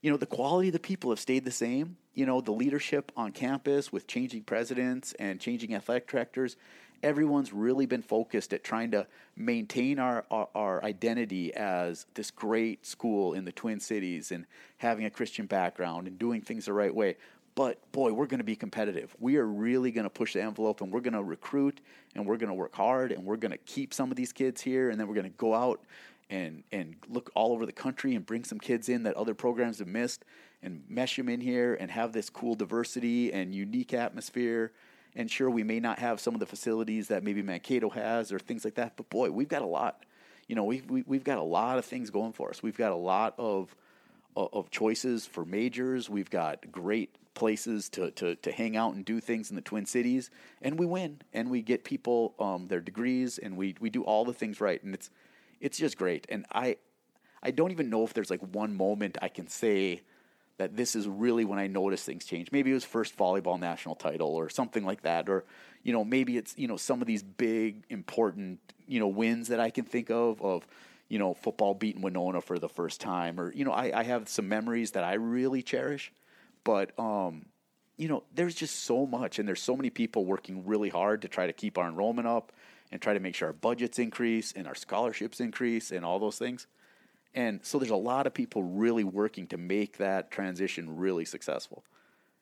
[0.00, 1.96] you know the quality of the people have stayed the same.
[2.14, 6.56] You know the leadership on campus with changing presidents and changing athletic directors
[7.02, 12.86] everyone's really been focused at trying to maintain our, our, our identity as this great
[12.86, 14.46] school in the twin cities and
[14.78, 17.16] having a christian background and doing things the right way
[17.54, 19.14] But boy, we're going to be competitive.
[19.20, 21.80] We are really going to push the envelope and we're going to recruit
[22.14, 24.62] and we're going to work hard and we're going to keep some of these kids
[24.62, 25.80] here and then we're going to go out
[26.30, 29.80] and and look all over the country and bring some kids in that other programs
[29.80, 30.24] have missed
[30.62, 34.72] and mesh them in here and have this cool diversity and unique atmosphere.
[35.14, 38.38] And sure, we may not have some of the facilities that maybe Mankato has or
[38.38, 40.06] things like that, but boy, we've got a lot.
[40.48, 42.62] You know, we've, we, we've got a lot of things going for us.
[42.62, 43.74] We've got a lot of,
[44.34, 46.08] of choices for majors.
[46.08, 49.86] We've got great places to, to, to hang out and do things in the Twin
[49.86, 54.02] Cities, and we win, and we get people um, their degrees, and we, we do
[54.02, 55.10] all the things right, and it's
[55.60, 56.26] it's just great.
[56.28, 56.76] And I
[57.42, 60.02] I don't even know if there's like one moment I can say
[60.58, 62.52] that this is really when I noticed things change.
[62.52, 65.44] Maybe it was first volleyball national title or something like that, or
[65.82, 69.60] you know maybe it's you know some of these big important you know wins that
[69.60, 70.66] I can think of of
[71.08, 74.28] you know football beating Winona for the first time, or you know I, I have
[74.28, 76.12] some memories that I really cherish,
[76.64, 77.46] but um,
[77.96, 81.28] you know there's just so much and there's so many people working really hard to
[81.28, 82.52] try to keep our enrollment up
[82.90, 86.38] and try to make sure our budgets increase and our scholarships increase and all those
[86.38, 86.66] things.
[87.34, 91.84] And so there's a lot of people really working to make that transition really successful.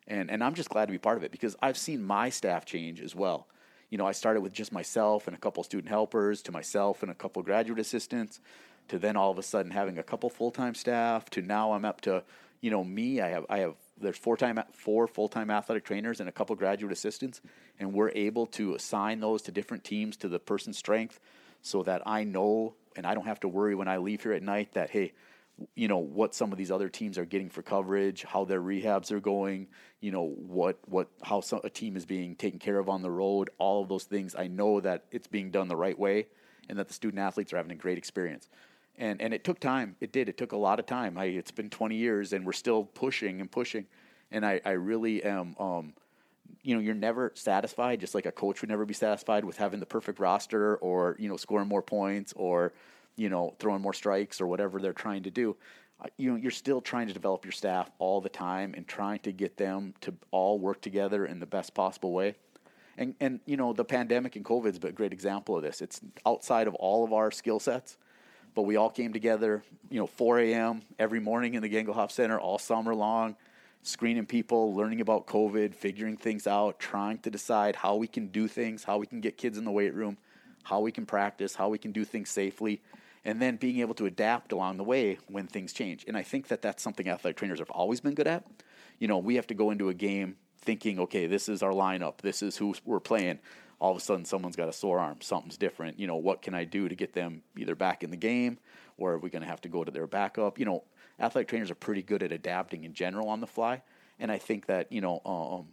[0.09, 2.64] And, and I'm just glad to be part of it because I've seen my staff
[2.64, 3.46] change as well.
[3.90, 7.12] You know, I started with just myself and a couple student helpers to myself and
[7.12, 8.40] a couple graduate assistants
[8.88, 12.00] to then all of a sudden having a couple full-time staff to now I'm up
[12.02, 12.24] to,
[12.61, 16.21] you know, me, I have I have there's four time four full time athletic trainers
[16.21, 17.41] and a couple graduate assistants,
[17.79, 21.21] and we're able to assign those to different teams to the person's strength,
[21.63, 24.43] so that I know and I don't have to worry when I leave here at
[24.43, 25.13] night that hey,
[25.75, 29.13] you know what some of these other teams are getting for coverage, how their rehabs
[29.13, 29.69] are going,
[30.01, 33.11] you know what what how some, a team is being taken care of on the
[33.11, 34.35] road, all of those things.
[34.37, 36.29] I know that it's being done the right way,
[36.69, 38.49] and that the student athletes are having a great experience
[39.01, 39.97] and and it took time.
[40.01, 40.29] It did.
[40.29, 41.19] It took a lot of time.
[41.19, 43.87] I, it's been 20 years, and we're still pushing and pushing.
[44.31, 45.57] And I, I really am.
[45.59, 45.95] Um,
[46.63, 48.01] you know, you're never satisfied.
[48.01, 51.29] Just like a coach would never be satisfied with having the perfect roster, or you
[51.29, 52.75] know, scoring more points, or
[53.17, 55.57] you know, throwing more strikes, or whatever they're trying to do.
[56.17, 59.33] You know, you're still trying to develop your staff all the time and trying to
[59.33, 62.35] get them to all work together in the best possible way.
[62.99, 65.81] And and you know, the pandemic and COVID is a great example of this.
[65.81, 67.97] It's outside of all of our skill sets
[68.55, 70.83] but we all came together, you know, 4 a.m.
[70.99, 73.37] every morning in the Gangelhoff Center all summer long,
[73.83, 78.49] screening people, learning about COVID, figuring things out, trying to decide how we can do
[78.49, 80.19] things, how we can get kids in the weight room,
[80.65, 82.81] how we can practice, how we can do things safely,
[83.25, 86.05] and then being able to adapt along the way when things change.
[86.09, 88.45] And I think that that's something athletic trainers have always been good at.
[88.99, 92.19] You know, we have to go into a game thinking, okay, this is our lineup,
[92.19, 93.39] this is who we're playing
[93.81, 95.99] all of a sudden someone's got a sore arm, something's different.
[95.99, 98.59] You know, what can I do to get them either back in the game
[98.99, 100.59] or are we going to have to go to their backup?
[100.59, 100.85] You know,
[101.19, 103.83] athletic trainers are pretty good at adapting in general on the fly.
[104.19, 105.69] And I think that, you know, um,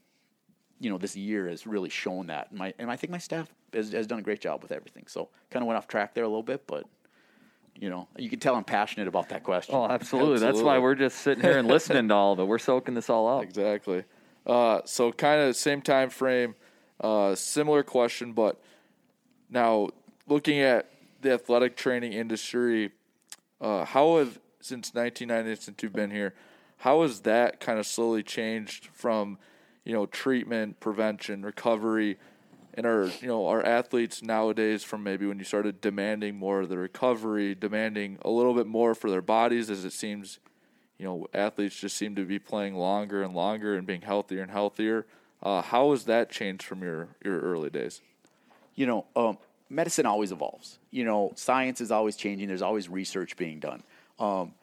[0.79, 2.47] you know, this year has really shown that.
[2.49, 5.03] And, my, and I think my staff has, has done a great job with everything.
[5.07, 6.85] So kind of went off track there a little bit, but
[7.79, 9.75] you know, you can tell I'm passionate about that question.
[9.75, 10.33] Oh, absolutely.
[10.33, 10.39] absolutely.
[10.39, 12.45] That's why we're just sitting here and listening to all of it.
[12.45, 13.43] We're soaking this all up.
[13.43, 14.03] Exactly.
[14.45, 16.55] Uh, so kind of same time frame.
[16.99, 18.59] Uh, similar question, but
[19.49, 19.89] now
[20.27, 20.89] looking at
[21.21, 22.91] the athletic training industry,
[23.61, 26.33] uh, how have since 1990 since you've been here,
[26.77, 29.37] how has that kind of slowly changed from
[29.83, 32.17] you know treatment, prevention, recovery,
[32.73, 36.69] and our you know our athletes nowadays from maybe when you started demanding more of
[36.69, 40.39] the recovery, demanding a little bit more for their bodies, as it seems,
[40.97, 44.51] you know athletes just seem to be playing longer and longer and being healthier and
[44.51, 45.05] healthier.
[45.41, 48.01] Uh, how has that changed from your, your early days?
[48.75, 49.37] You know, um,
[49.69, 50.79] medicine always evolves.
[50.91, 52.47] You know, science is always changing.
[52.47, 53.83] There's always research being done.
[54.19, 54.53] Um,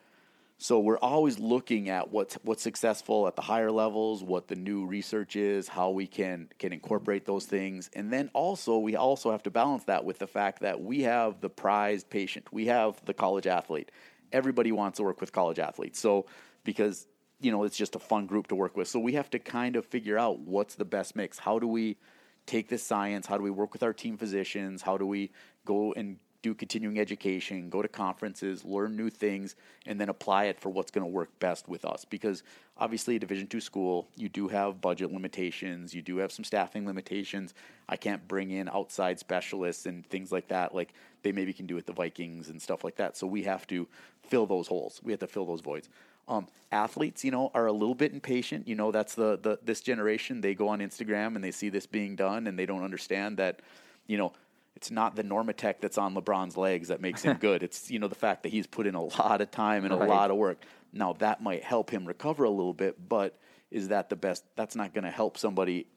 [0.57, 4.85] so we're always looking at what's what's successful at the higher levels, what the new
[4.85, 9.43] research is, how we can can incorporate those things, and then also we also have
[9.43, 13.13] to balance that with the fact that we have the prized patient, we have the
[13.13, 13.91] college athlete.
[14.31, 16.25] Everybody wants to work with college athletes, so
[16.63, 17.05] because
[17.41, 18.87] you know, it's just a fun group to work with.
[18.87, 21.39] So we have to kind of figure out what's the best mix.
[21.39, 21.97] How do we
[22.45, 23.27] take this science?
[23.27, 24.81] How do we work with our team physicians?
[24.81, 25.31] How do we
[25.65, 29.55] go and do continuing education, go to conferences, learn new things,
[29.87, 32.05] and then apply it for what's going to work best with us.
[32.05, 32.43] Because
[32.77, 36.85] obviously, a Division two school, you do have budget limitations, you do have some staffing
[36.85, 37.55] limitations.
[37.89, 40.93] I can't bring in outside specialists and things like that, like
[41.23, 43.17] they maybe can do with the Vikings and stuff like that.
[43.17, 43.87] So we have to
[44.21, 45.01] fill those holes.
[45.03, 45.89] We have to fill those voids.
[46.27, 48.67] Um, athletes, you know, are a little bit impatient.
[48.67, 50.41] You know, that's the, the this generation.
[50.41, 53.61] They go on Instagram and they see this being done, and they don't understand that,
[54.07, 54.33] you know,
[54.75, 57.63] it's not the Normatec that's on LeBron's legs that makes him good.
[57.63, 59.97] It's you know the fact that he's put in a lot of time and a
[59.97, 60.57] lot of work.
[60.91, 63.37] Now that might help him recover a little bit, but
[63.71, 64.43] is that the best?
[64.55, 65.87] That's not going to help somebody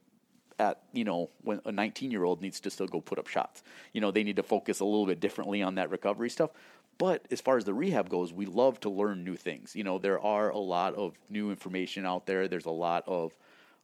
[0.59, 3.63] at you know when a 19 year old needs to still go put up shots.
[3.93, 6.51] You know they need to focus a little bit differently on that recovery stuff.
[6.99, 9.77] But as far as the rehab goes, we love to learn new things.
[9.77, 12.49] You know there are a lot of new information out there.
[12.49, 13.33] There's a lot of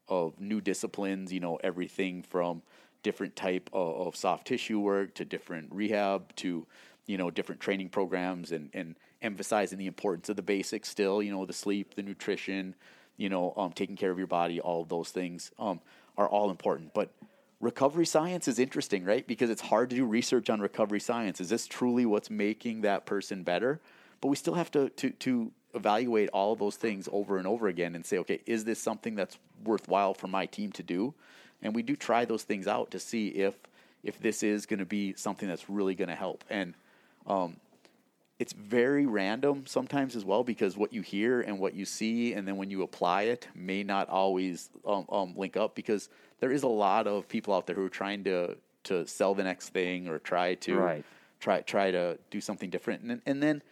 [0.09, 1.33] of new disciplines.
[1.33, 2.63] You know everything from
[3.03, 6.67] different type of, of soft tissue work to different rehab to
[7.07, 11.23] you know different training programs and and emphasizing the importance of the basics still.
[11.23, 12.75] You know the sleep, the nutrition,
[13.17, 15.53] you know um, taking care of your body, all of those things.
[15.59, 15.81] Um,
[16.17, 16.95] are all important.
[16.95, 17.11] But
[17.65, 19.27] recovery science is interesting, right?
[19.27, 21.41] Because it's hard to do research on recovery science.
[21.41, 23.81] Is this truly what's making that person better?
[24.21, 27.67] But we still have to to to evaluate all of those things over and over
[27.67, 31.15] again and say, okay, is this something that's worthwhile for my team to do?
[31.63, 33.55] And we do try those things out to see if
[34.03, 36.45] if this is going to be something that's really going to help.
[36.51, 36.75] And
[37.27, 37.57] um,
[38.39, 42.47] it's very random sometimes as well because what you hear and what you see and
[42.49, 46.09] then when you apply it may not always um, um, link up because
[46.41, 49.45] there is a lot of people out there who are trying to to sell the
[49.45, 51.05] next thing or try to Right.
[51.41, 53.63] try try to do something different and and then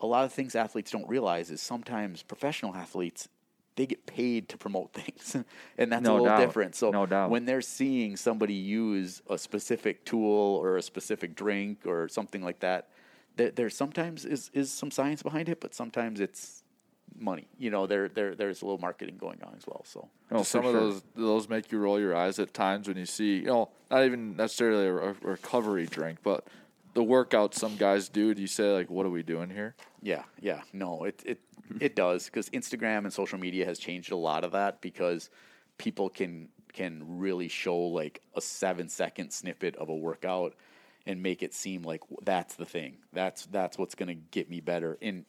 [0.00, 3.28] a lot of things athletes don't realize is sometimes professional athletes
[3.76, 5.36] they get paid to promote things
[5.78, 6.38] and that's a little doubt.
[6.38, 11.80] different so No when they're seeing somebody use a specific tool or a specific drink
[11.86, 12.88] or something like that,
[13.36, 16.62] there, there sometimes is, is some science behind it, but sometimes it's
[17.18, 17.46] money.
[17.58, 19.82] You know, there there there's a little marketing going on as well.
[19.84, 20.80] So Oh, Some for of sure.
[20.80, 24.04] those those make you roll your eyes at times when you see, you know, not
[24.04, 26.46] even necessarily a, a recovery drink, but
[26.94, 28.34] the workouts some guys do.
[28.34, 29.74] Do you say like, what are we doing here?
[30.02, 31.40] yeah, yeah, no, it it
[31.80, 35.30] it does because Instagram and social media has changed a lot of that because
[35.78, 40.54] people can can really show like a seven second snippet of a workout
[41.06, 42.96] and make it seem like that's the thing.
[43.12, 44.98] That's that's what's going to get me better.
[45.00, 45.24] In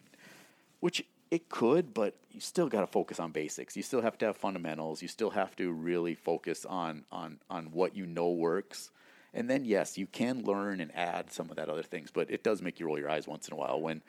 [0.79, 3.75] which it could, but you still got to focus on basics.
[3.75, 5.01] You still have to have fundamentals.
[5.01, 8.91] You still have to really focus on on on what you know works.
[9.33, 12.43] And then yes, you can learn and add some of that other things, but it
[12.43, 14.01] does make you roll your eyes once in a while when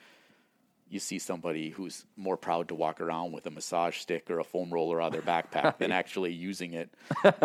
[0.90, 4.44] you see somebody who's more proud to walk around with a massage stick or a
[4.44, 6.90] foam roller on their backpack than actually using it.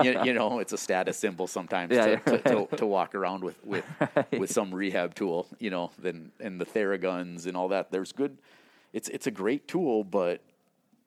[0.01, 3.15] You, you know, it's a status symbol sometimes Yeah, to, yeah, to, to, to walk
[3.15, 3.85] around with with,
[4.37, 5.47] with some rehab tool.
[5.59, 7.91] You know, then and the Theraguns and all that.
[7.91, 8.37] There's good.
[8.93, 10.41] It's it's a great tool, but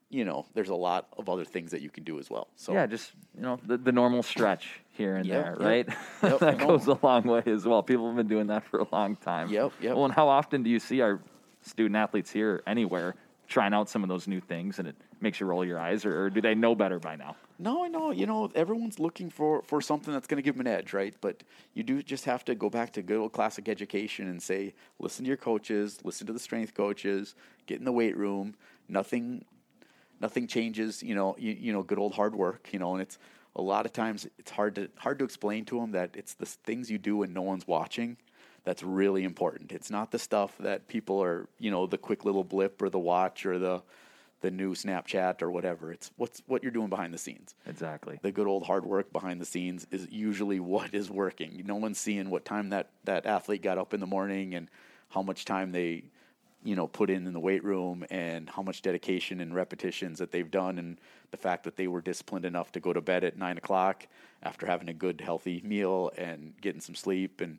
[0.08, 2.48] you know, there's a lot of other things that you can do as well.
[2.56, 5.60] So Yeah, just you know the, the normal stretch here and Yep, there, yep.
[5.60, 6.30] right?
[6.30, 7.82] Yep, that goes a long way as well.
[7.82, 9.48] People have been doing that for a long time.
[9.50, 9.94] Yep, yep.
[9.96, 11.20] Well, and how often do you see our
[11.66, 13.14] student athletes here anywhere
[13.48, 16.24] trying out some of those new things, and it makes you roll your eyes, or,
[16.24, 17.36] or do they know better by now?
[17.58, 18.10] No, I know.
[18.10, 21.14] You know, everyone's looking for, for something that's going to give them an edge, right?
[21.20, 24.74] But you do just have to go back to good old classic education and say,
[24.98, 27.34] listen to your coaches, listen to the strength coaches,
[27.66, 28.54] get in the weight room.
[28.88, 29.44] Nothing,
[30.20, 31.02] nothing changes.
[31.02, 32.68] You know, you, you know, good old hard work.
[32.72, 33.18] You know, and it's
[33.54, 36.46] a lot of times it's hard to hard to explain to them that it's the
[36.46, 38.18] things you do when no one's watching
[38.66, 39.70] that's really important.
[39.70, 42.98] It's not the stuff that people are, you know, the quick little blip or the
[42.98, 43.82] watch or the
[44.42, 45.92] the new Snapchat or whatever.
[45.92, 48.18] It's what's what you're doing behind the scenes Exactly.
[48.20, 51.62] the good old hard work behind the scenes is usually what is working.
[51.64, 54.68] No one's seeing what time that, that athlete got up in the morning and
[55.08, 56.04] how much time they,
[56.64, 60.32] you know, put in in the weight room and how much dedication and repetitions that
[60.32, 60.98] they've done and
[61.30, 64.06] the fact that they were disciplined enough to go to bed at nine o'clock
[64.42, 67.58] after having a good healthy meal and getting some sleep and,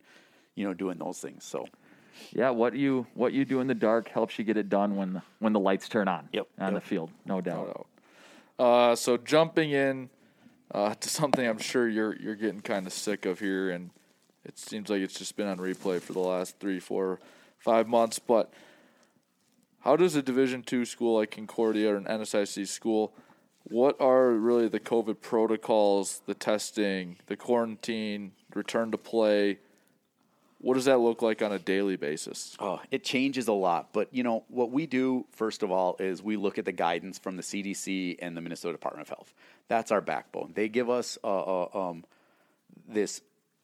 [0.57, 1.45] you know, doing those things.
[1.45, 1.67] So
[2.33, 5.13] Yeah, what you what you do in the dark helps you get it done when
[5.13, 6.27] the, when the lights turn on.
[6.33, 6.81] Yep, On yep.
[6.81, 7.67] the field, no doubt.
[7.67, 7.87] No doubt.
[8.59, 10.09] Uh, so jumping in
[10.71, 13.91] uh, to something I'm sure you're you're getting kind of sick of here, and
[14.43, 17.19] it seems like it's just been on replay for the last three, four,
[17.59, 18.17] five months.
[18.17, 18.51] But
[19.81, 23.13] how does a Division two school like Concordia or an NSIC school?
[23.69, 29.59] What are really the COVID protocols, the testing, the quarantine, return to play?
[30.59, 32.55] What does that look like on a daily basis?
[32.59, 33.89] Oh, it changes a lot.
[33.93, 37.19] But, you know, what we do, first of all, is we look at the guidance
[37.19, 39.33] from the CDC and the Minnesota Department of Health.
[39.67, 40.53] That's our backbone.
[40.55, 42.05] They give us uh, uh, um,
[42.87, 43.21] this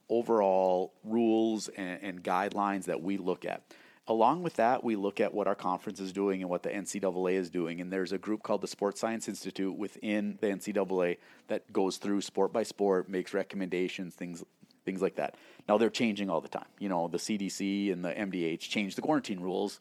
[0.08, 3.64] overall rules and, and guidelines that we look at.
[4.06, 7.36] Along with that, we look at what our conference is doing and what the NCAA
[7.36, 7.80] is doing.
[7.80, 11.18] And there's a group called the Sports Science Institute within the NCAA
[11.48, 14.44] that goes through sport by sport, makes recommendations, things
[14.86, 15.36] things like that.
[15.67, 16.67] Now they're changing all the time.
[16.79, 19.79] You know, the CDC and the MDH changed the quarantine rules.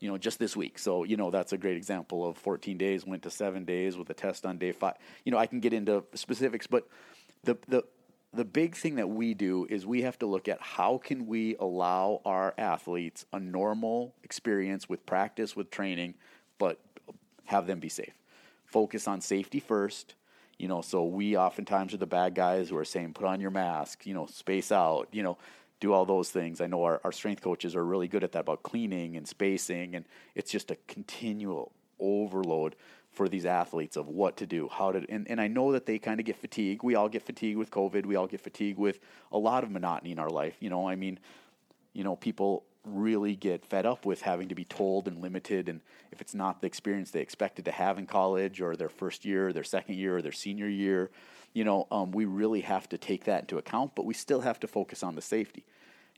[0.00, 0.78] You know, just this week.
[0.78, 4.10] So you know that's a great example of 14 days went to seven days with
[4.10, 4.94] a test on day five.
[5.24, 6.86] You know, I can get into specifics, but
[7.44, 7.84] the the
[8.32, 11.54] the big thing that we do is we have to look at how can we
[11.56, 16.14] allow our athletes a normal experience with practice with training
[16.58, 16.80] but
[17.44, 18.14] have them be safe
[18.74, 20.16] focus on safety first.
[20.58, 23.50] You know, so we oftentimes are the bad guys who are saying, put on your
[23.50, 25.36] mask, you know, space out, you know,
[25.80, 26.60] do all those things.
[26.60, 29.94] I know our, our strength coaches are really good at that about cleaning and spacing,
[29.94, 32.76] and it's just a continual overload
[33.10, 35.98] for these athletes of what to do, how to, and, and I know that they
[35.98, 36.82] kind of get fatigued.
[36.82, 38.06] We all get fatigued with COVID.
[38.06, 38.98] We all get fatigued with
[39.30, 40.56] a lot of monotony in our life.
[40.60, 41.20] You know, I mean,
[41.92, 45.68] you know, people really get fed up with having to be told and limited.
[45.68, 45.80] And
[46.12, 49.48] if it's not the experience they expected to have in college or their first year,
[49.48, 51.10] or their second year, or their senior year,
[51.52, 54.60] you know, um, we really have to take that into account, but we still have
[54.60, 55.64] to focus on the safety.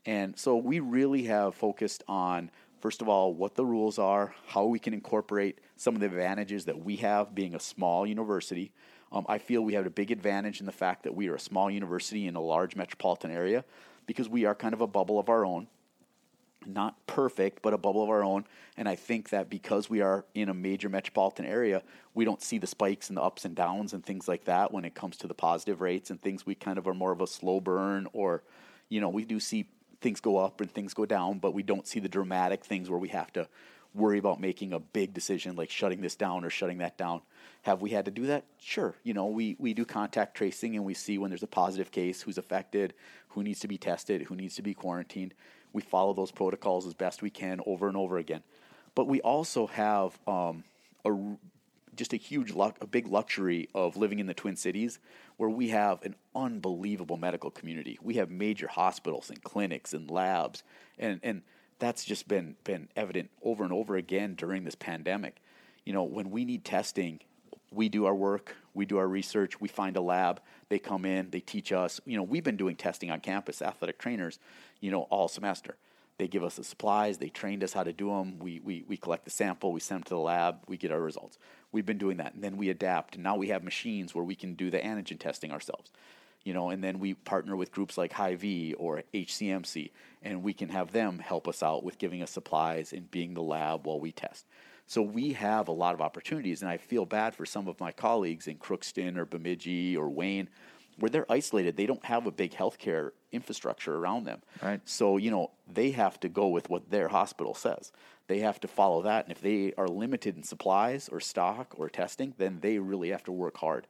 [0.05, 4.65] And so we really have focused on first of all, what the rules are, how
[4.65, 8.71] we can incorporate some of the advantages that we have being a small university.
[9.11, 11.39] Um, I feel we have a big advantage in the fact that we are a
[11.39, 13.63] small university in a large metropolitan area
[14.05, 15.67] because we are kind of a bubble of our own.
[16.69, 18.43] Not perfect, but a bubble of our own.
[18.75, 21.81] And I think that because we are in a major metropolitan area,
[22.13, 24.83] we don't see the spikes and the ups and downs and things like that when
[24.83, 26.45] it comes to the positive rates and things.
[26.45, 28.43] We kind of are more of a slow burn, or,
[28.89, 29.69] you know, we do see
[30.01, 32.99] things go up and things go down, but we don't see the dramatic things where
[32.99, 33.47] we have to
[33.93, 37.21] worry about making a big decision like shutting this down or shutting that down.
[37.63, 38.43] Have we had to do that?
[38.59, 38.93] Sure.
[39.03, 42.21] You know, we, we do contact tracing and we see when there's a positive case,
[42.21, 42.93] who's affected,
[43.29, 45.33] who needs to be tested, who needs to be quarantined.
[45.73, 48.43] We follow those protocols as best we can over and over again.
[48.95, 50.63] But we also have um,
[51.05, 51.15] a
[51.95, 54.99] just a huge luck, a big luxury of living in the Twin Cities,
[55.37, 57.97] where we have an unbelievable medical community.
[58.01, 60.63] We have major hospitals and clinics and labs,
[60.97, 61.41] and and
[61.79, 65.41] that's just been been evident over and over again during this pandemic.
[65.85, 67.19] You know, when we need testing,
[67.71, 71.29] we do our work, we do our research, we find a lab, they come in,
[71.31, 71.99] they teach us.
[72.05, 74.39] You know, we've been doing testing on campus, athletic trainers,
[74.79, 75.75] you know, all semester.
[76.17, 77.19] They give us the supplies.
[77.19, 78.39] They trained us how to do them.
[78.39, 79.71] We, we, we collect the sample.
[79.71, 80.57] We send them to the lab.
[80.67, 81.37] We get our results.
[81.71, 82.33] We've been doing that.
[82.33, 83.15] And then we adapt.
[83.15, 85.91] And now we have machines where we can do the antigen testing ourselves.
[86.43, 89.91] You know, and then we partner with groups like Hy-Vee or HCMC,
[90.23, 93.41] and we can have them help us out with giving us supplies and being the
[93.41, 94.45] lab while we test.
[94.85, 97.91] So we have a lot of opportunities, and I feel bad for some of my
[97.91, 100.47] colleagues in Crookston or Bemidji or Wayne
[100.99, 104.41] where they're isolated, they don't have a big healthcare infrastructure around them.
[104.61, 104.81] Right.
[104.85, 107.91] So, you know, they have to go with what their hospital says.
[108.27, 109.25] They have to follow that.
[109.25, 113.23] And if they are limited in supplies or stock or testing, then they really have
[113.25, 113.87] to work hard.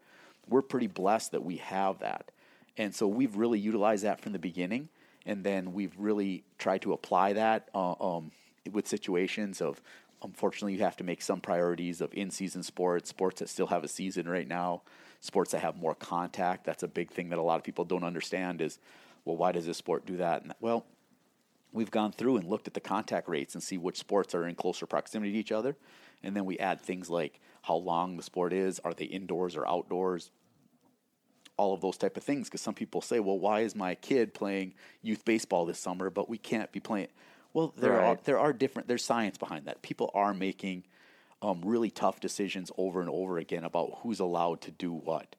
[0.47, 2.31] We're pretty blessed that we have that.
[2.77, 4.89] And so we've really utilized that from the beginning.
[5.25, 8.31] And then we've really tried to apply that uh, um,
[8.71, 9.81] with situations of,
[10.23, 13.83] unfortunately, you have to make some priorities of in season sports, sports that still have
[13.83, 14.81] a season right now
[15.19, 16.65] sports that have more contact.
[16.65, 18.79] That's a big thing that a lot of people don't understand is,
[19.25, 20.43] well, why does this sport do that?
[20.43, 20.85] And, well,
[21.71, 24.55] we've gone through and looked at the contact rates and see which sports are in
[24.55, 25.75] closer proximity to each other.
[26.23, 29.67] And then we add things like how long the sport is, are they indoors or
[29.67, 30.31] outdoors,
[31.57, 32.47] all of those type of things.
[32.47, 36.29] Because some people say, well, why is my kid playing youth baseball this summer, but
[36.29, 37.09] we can't be playing?
[37.57, 38.03] Well, there right.
[38.03, 38.87] are there are different.
[38.87, 39.81] There's science behind that.
[39.81, 40.83] People are making
[41.41, 45.35] um, really tough decisions over and over again about who's allowed to do what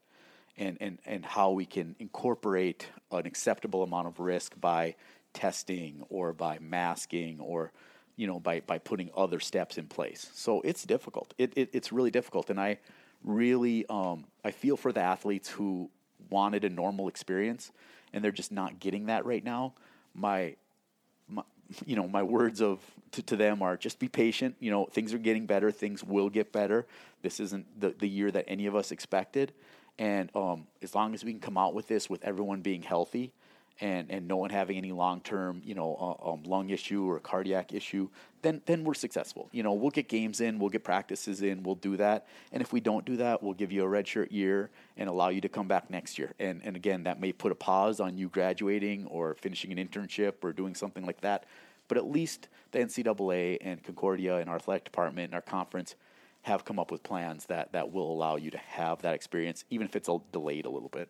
[0.56, 4.96] and, and, and how we can incorporate an acceptable amount of risk by
[5.32, 7.70] testing or by masking or
[8.16, 11.92] you know by, by putting other steps in place so it's difficult it, it it's
[11.92, 12.78] really difficult and i
[13.22, 15.88] really um, i feel for the athletes who
[16.30, 17.70] wanted a normal experience
[18.12, 19.72] and they're just not getting that right now
[20.14, 20.56] my
[21.86, 22.80] you know, my words of
[23.12, 24.56] to, to, them are just be patient.
[24.60, 25.70] You know, things are getting better.
[25.70, 26.86] Things will get better.
[27.22, 29.52] This isn't the, the year that any of us expected.
[29.98, 33.32] And um, as long as we can come out with this with everyone being healthy
[33.80, 37.20] and, and no one having any long term, you know, uh, um, lung issue or
[37.20, 38.08] cardiac issue,
[38.42, 39.48] then then we're successful.
[39.52, 42.26] You know, we'll get games in, we'll get practices in, we'll do that.
[42.52, 45.40] And if we don't do that, we'll give you a redshirt year and allow you
[45.40, 46.32] to come back next year.
[46.38, 50.34] And and again, that may put a pause on you graduating or finishing an internship
[50.42, 51.44] or doing something like that.
[51.88, 55.94] But at least the NCAA and Concordia and our athletic department and our conference
[56.42, 59.86] have come up with plans that, that will allow you to have that experience, even
[59.86, 61.08] if it's delayed a little bit.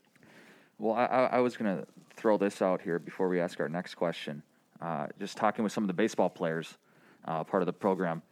[0.78, 3.96] Well, I, I was going to throw this out here before we ask our next
[3.96, 4.42] question.
[4.80, 6.76] Uh, just talking with some of the baseball players,
[7.24, 8.22] uh, part of the program,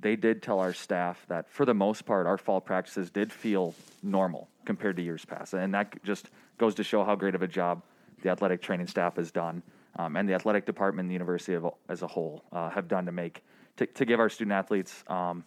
[0.00, 3.74] they did tell our staff that for the most part, our fall practices did feel
[4.02, 5.54] normal compared to years past.
[5.54, 7.82] And that just goes to show how great of a job
[8.22, 9.62] the athletic training staff has done
[9.96, 13.06] um, and the athletic department and the university of, as a whole uh, have done
[13.06, 13.42] to make
[13.76, 15.44] to, to give our student athletes um,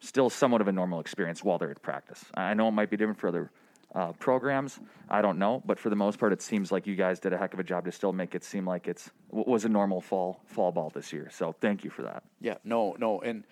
[0.00, 2.24] still somewhat of a normal experience while they're at practice.
[2.34, 3.50] I know it might be different for other
[3.96, 4.78] uh, programs.
[5.08, 7.38] I don't know, but for the most part, it seems like you guys did a
[7.38, 10.40] heck of a job to still make it seem like it's was a normal fall
[10.46, 11.30] fall ball this year.
[11.32, 12.22] So thank you for that.
[12.40, 13.44] Yeah, no, no, and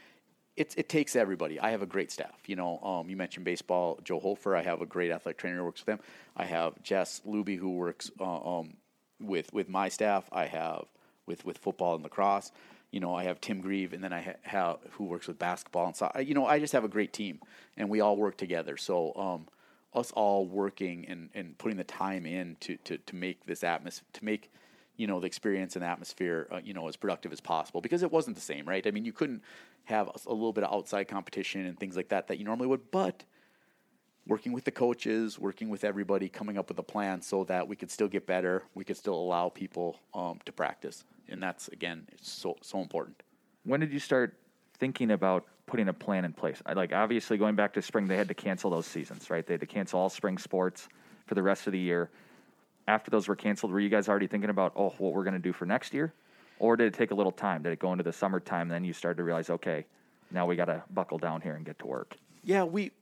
[0.56, 1.58] it's it takes everybody.
[1.58, 2.42] I have a great staff.
[2.46, 3.98] You know, um, you mentioned baseball.
[4.04, 4.54] Joe Hofer.
[4.54, 6.00] I have a great athletic trainer who works with them.
[6.36, 8.76] I have Jess Luby who works uh, um,
[9.20, 10.28] with with my staff.
[10.30, 10.84] I have
[11.26, 12.52] with with football and lacrosse.
[12.90, 15.86] You know, I have Tim Grieve, and then I ha- have who works with basketball
[15.86, 16.12] and so.
[16.20, 17.40] You know, I just have a great team,
[17.78, 18.76] and we all work together.
[18.76, 19.48] So, um,
[19.94, 24.06] us all working and, and putting the time in to, to, to make this atmosphere
[24.12, 24.50] to make
[24.96, 28.12] you know the experience and atmosphere uh, you know as productive as possible because it
[28.12, 28.86] wasn't the same right?
[28.86, 29.42] I mean you couldn't
[29.84, 32.90] have a, little bit of outside competition and things like that that you normally would
[32.90, 33.24] but
[34.26, 37.76] working with the coaches working with everybody coming up with a plan so that we
[37.76, 41.04] could still get better we could still allow people um, to practice.
[41.28, 43.22] And that's again so so important.
[43.64, 44.38] When did you start
[44.78, 48.16] thinking about putting a plan in place I, like obviously going back to spring they
[48.16, 50.88] had to cancel those seasons right they had to cancel all spring sports
[51.26, 52.10] for the rest of the year
[52.86, 55.40] after those were canceled, were you guys already thinking about, oh, what we're going to
[55.40, 56.12] do for next year?
[56.58, 57.62] Or did it take a little time?
[57.62, 58.62] Did it go into the summertime?
[58.62, 59.86] And then you started to realize, okay,
[60.30, 62.16] now we got to buckle down here and get to work.
[62.42, 62.92] Yeah, we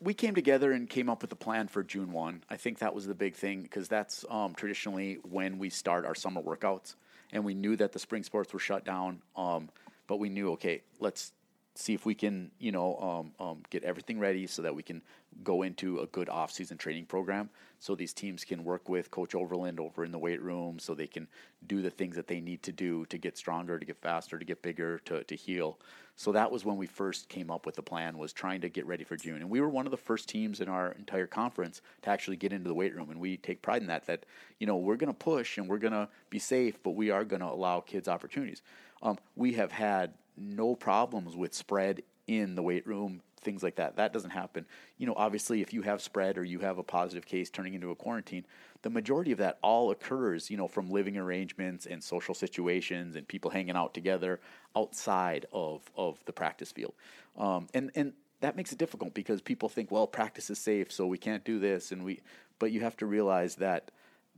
[0.00, 2.42] we came together and came up with a plan for June one.
[2.50, 6.14] I think that was the big thing because that's um, traditionally when we start our
[6.14, 6.96] summer workouts,
[7.32, 9.22] and we knew that the spring sports were shut down.
[9.36, 9.68] Um,
[10.08, 11.32] but we knew, okay, let's
[11.74, 15.00] see if we can, you know, um, um, get everything ready so that we can
[15.42, 17.48] go into a good off-season training program.
[17.78, 21.06] So these teams can work with Coach Overland over in the weight room, so they
[21.06, 21.26] can
[21.66, 24.44] do the things that they need to do to get stronger, to get faster, to
[24.44, 25.78] get bigger, to to heal.
[26.14, 28.86] So that was when we first came up with the plan was trying to get
[28.86, 31.80] ready for June, and we were one of the first teams in our entire conference
[32.02, 34.06] to actually get into the weight room, and we take pride in that.
[34.06, 34.26] That
[34.60, 37.24] you know we're going to push and we're going to be safe, but we are
[37.24, 38.62] going to allow kids opportunities.
[39.02, 43.96] Um, we have had no problems with spread in the weight room, things like that.
[43.96, 44.66] That doesn't happen.
[44.98, 47.90] You know, obviously, if you have spread or you have a positive case turning into
[47.90, 48.44] a quarantine,
[48.82, 53.26] the majority of that all occurs, you know, from living arrangements and social situations and
[53.26, 54.40] people hanging out together
[54.76, 56.94] outside of, of the practice field.
[57.36, 61.06] Um, and, and that makes it difficult because people think, well, practice is safe, so
[61.06, 61.92] we can't do this.
[61.92, 62.20] And we,
[62.58, 63.90] but you have to realize that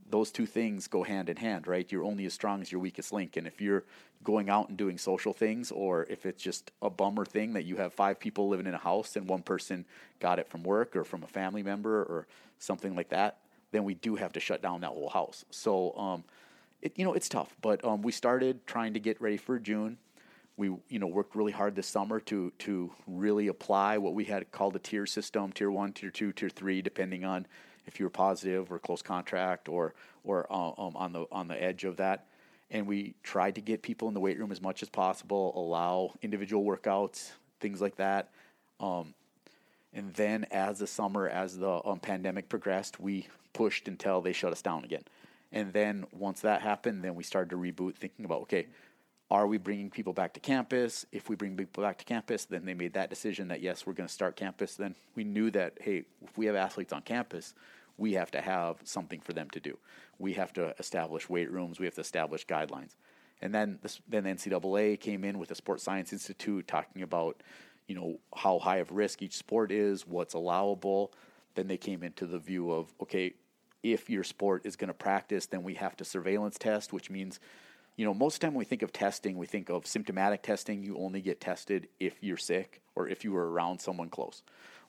[0.09, 1.91] those two things go hand in hand, right?
[1.91, 3.37] You're only as strong as your weakest link.
[3.37, 3.83] And if you're
[4.23, 7.77] going out and doing social things, or if it's just a bummer thing that you
[7.77, 9.85] have five people living in a house and one person
[10.19, 12.27] got it from work or from a family member or
[12.59, 13.37] something like that,
[13.71, 15.43] then we do have to shut down that whole house.
[15.49, 16.23] So, um,
[16.81, 17.55] it, you know, it's tough.
[17.61, 19.97] But um, we started trying to get ready for June.
[20.57, 24.49] We, you know, worked really hard this summer to to really apply what we had
[24.51, 27.45] called a tier system: tier one, tier two, tier three, depending on
[27.85, 31.61] if you were positive or close contract or or uh, um, on the on the
[31.61, 32.25] edge of that.
[32.71, 36.13] And we tried to get people in the weight room as much as possible, allow
[36.21, 38.29] individual workouts, things like that.
[38.79, 39.13] Um,
[39.93, 44.51] and then as the summer, as the um, pandemic progressed, we pushed until they shut
[44.51, 45.03] us down again.
[45.51, 48.67] And then once that happened, then we started to reboot, thinking about okay,
[49.31, 51.05] are we bringing people back to campus?
[51.11, 53.93] If we bring people back to campus, then they made that decision that yes, we're
[53.93, 54.75] going to start campus.
[54.75, 57.53] Then we knew that hey, if we have athletes on campus,
[57.97, 59.77] we have to have something for them to do.
[60.19, 61.79] We have to establish weight rooms.
[61.79, 62.95] We have to establish guidelines.
[63.41, 67.41] And then this, then the NCAA came in with the Sports Science Institute talking about,
[67.87, 71.13] you know, how high of risk each sport is, what's allowable.
[71.55, 73.33] Then they came into the view of okay,
[73.83, 77.39] if your sport is going to practice, then we have to surveillance test, which means,
[77.97, 80.41] you know, most of the time when we think of testing, we think of symptomatic
[80.41, 80.81] testing.
[80.81, 84.41] You only get tested if you're sick or if you were around someone close.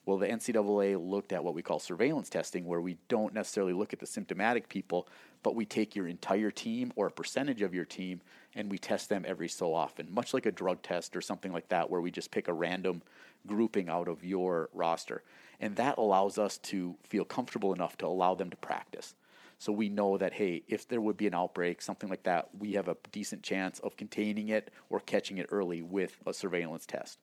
[0.07, 3.91] Well, the NCAA looked at what we call surveillance testing, where we don't necessarily look
[3.91, 5.09] at the symptomatic people,
[5.43, 8.21] but we take your entire team or a percentage of your team
[8.55, 11.67] and we test them every so often, much like a drug test or something like
[11.67, 13.01] that, where we just pick a random
[13.45, 15.23] grouping out of your roster.
[15.59, 19.13] And that allows us to feel comfortable enough to allow them to practice.
[19.59, 22.71] So we know that, hey, if there would be an outbreak, something like that, we
[22.73, 27.19] have a decent chance of containing it or catching it early with a surveillance test.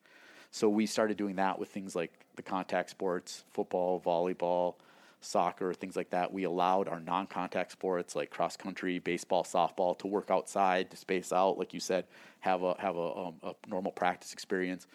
[0.54, 4.76] So we started doing that with things like the contact sports, football, volleyball,
[5.20, 6.32] soccer, things like that.
[6.32, 10.96] We allowed our non contact sports like cross country, baseball, softball to work outside, to
[10.96, 12.04] space out, like you said,
[12.38, 14.86] have a, have a, um, a normal practice experience.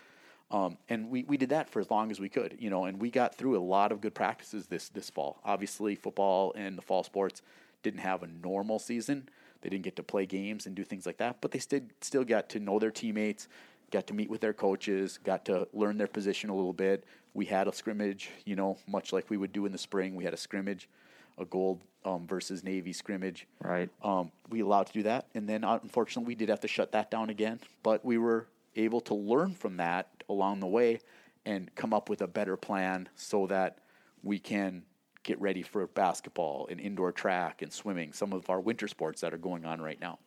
[0.50, 2.98] Um, and we, we did that for as long as we could, you know, and
[2.98, 5.42] we got through a lot of good practices this, this fall.
[5.44, 7.42] Obviously, football and the fall sports
[7.84, 9.28] didn't have a normal season.
[9.62, 12.24] They didn't get to play games and do things like that, but they still still
[12.24, 13.50] got to know their teammates,
[13.92, 17.06] got to meet with their coaches, got to learn their position a little bit.
[17.34, 20.16] We had a scrimmage, you know, much like we would do in the spring.
[20.16, 20.90] We had a scrimmage,
[21.38, 23.48] a gold um, versus Navy scrimmage.
[23.62, 23.90] Right.
[24.04, 26.92] Um, we allowed to do that, and then uh, unfortunately we did have to shut
[26.94, 27.60] that down again.
[27.84, 31.00] But we were able to learn from that along the way
[31.46, 33.80] and come up with a better plan so that
[34.24, 34.84] we can
[35.24, 39.34] get ready for basketball and indoor track and swimming, some of our winter sports that
[39.34, 40.18] are going on right now.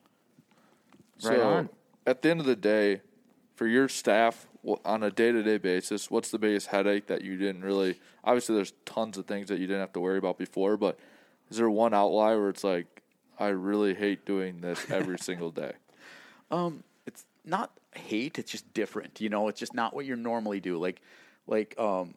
[1.25, 1.69] Right so on.
[2.07, 3.01] at the end of the day,
[3.63, 4.49] for your staff,
[4.85, 7.97] on a day to day basis, what's the biggest headache that you didn't really?
[8.25, 10.99] Obviously, there's tons of things that you didn't have to worry about before, but
[11.49, 13.03] is there one outlier where it's like,
[13.39, 15.75] I really hate doing this every single day?
[16.51, 19.21] Um, it's not hate; it's just different.
[19.21, 20.77] You know, it's just not what you normally do.
[20.79, 21.01] Like,
[21.47, 22.15] like um,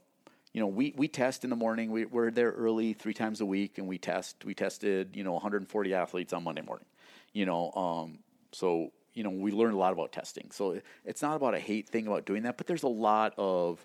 [0.52, 1.92] you know, we, we test in the morning.
[1.92, 4.46] We, we're there early three times a week, and we test.
[4.46, 6.88] We tested, you know, 140 athletes on Monday morning.
[7.34, 8.18] You know, um,
[8.52, 10.52] so you know, we learned a lot about testing.
[10.52, 13.84] So it's not about a hate thing about doing that, but there's a lot of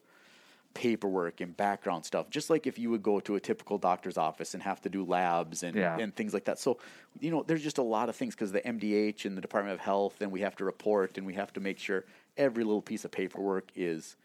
[0.74, 2.30] paperwork and background stuff.
[2.30, 5.04] Just like if you would go to a typical doctor's office and have to do
[5.04, 5.98] labs and, Yeah.
[5.98, 6.58] and things like that.
[6.58, 6.78] So,
[7.18, 9.80] you know, there's just a lot of things because the MDH and the Department of
[9.80, 12.04] Health, and we have to report and we have to make sure
[12.36, 14.16] every little piece of paperwork is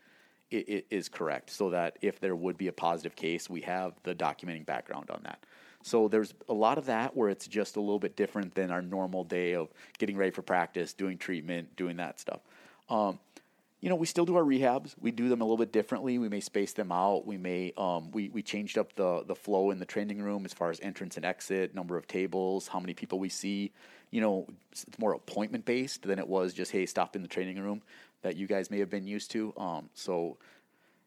[0.51, 4.63] is correct, so that if there would be a positive case, we have the documenting
[4.65, 5.43] background on that.
[5.85, 8.81] So there's a lot of that where it's just a little bit different than our
[8.81, 9.69] normal day of
[9.99, 12.39] getting ready for practice, doing treatment, doing that stuff.
[12.89, 13.19] Um,
[13.81, 14.95] you know, we still do our rehabs.
[14.99, 16.17] We do them a little bit differently.
[16.17, 17.27] We may space them out.
[17.27, 20.53] We may um, we we changed up the the flow in the training room as
[20.53, 23.71] far as entrance and exit, number of tables, how many people we see.
[24.09, 27.61] You know, it's more appointment based than it was just hey, stop in the training
[27.61, 27.83] room
[28.23, 29.53] that you guys may have been used to.
[29.55, 30.37] Um, so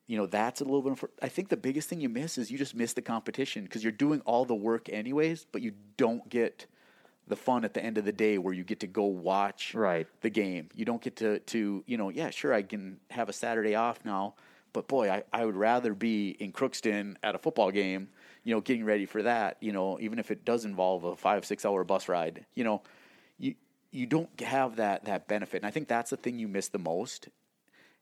[0.08, 0.92] you know that's a little bit.
[0.92, 3.84] Of, I think the biggest thing you miss is you just miss the competition because
[3.84, 6.66] you're doing all the work anyways, but you don't get
[7.28, 10.06] the fun at the end of the day where you get to go watch Right.
[10.22, 10.70] the game.
[10.74, 14.02] You don't get to to you know yeah sure I can have a Saturday off
[14.04, 14.34] now,
[14.72, 18.08] but boy I, I would rather be in Crookston at a football game,
[18.44, 19.58] you know, getting ready for that.
[19.60, 22.80] You know, even if it does involve a five six hour bus ride, you know,
[23.38, 23.56] you
[23.90, 26.78] you don't have that that benefit, and I think that's the thing you miss the
[26.78, 27.28] most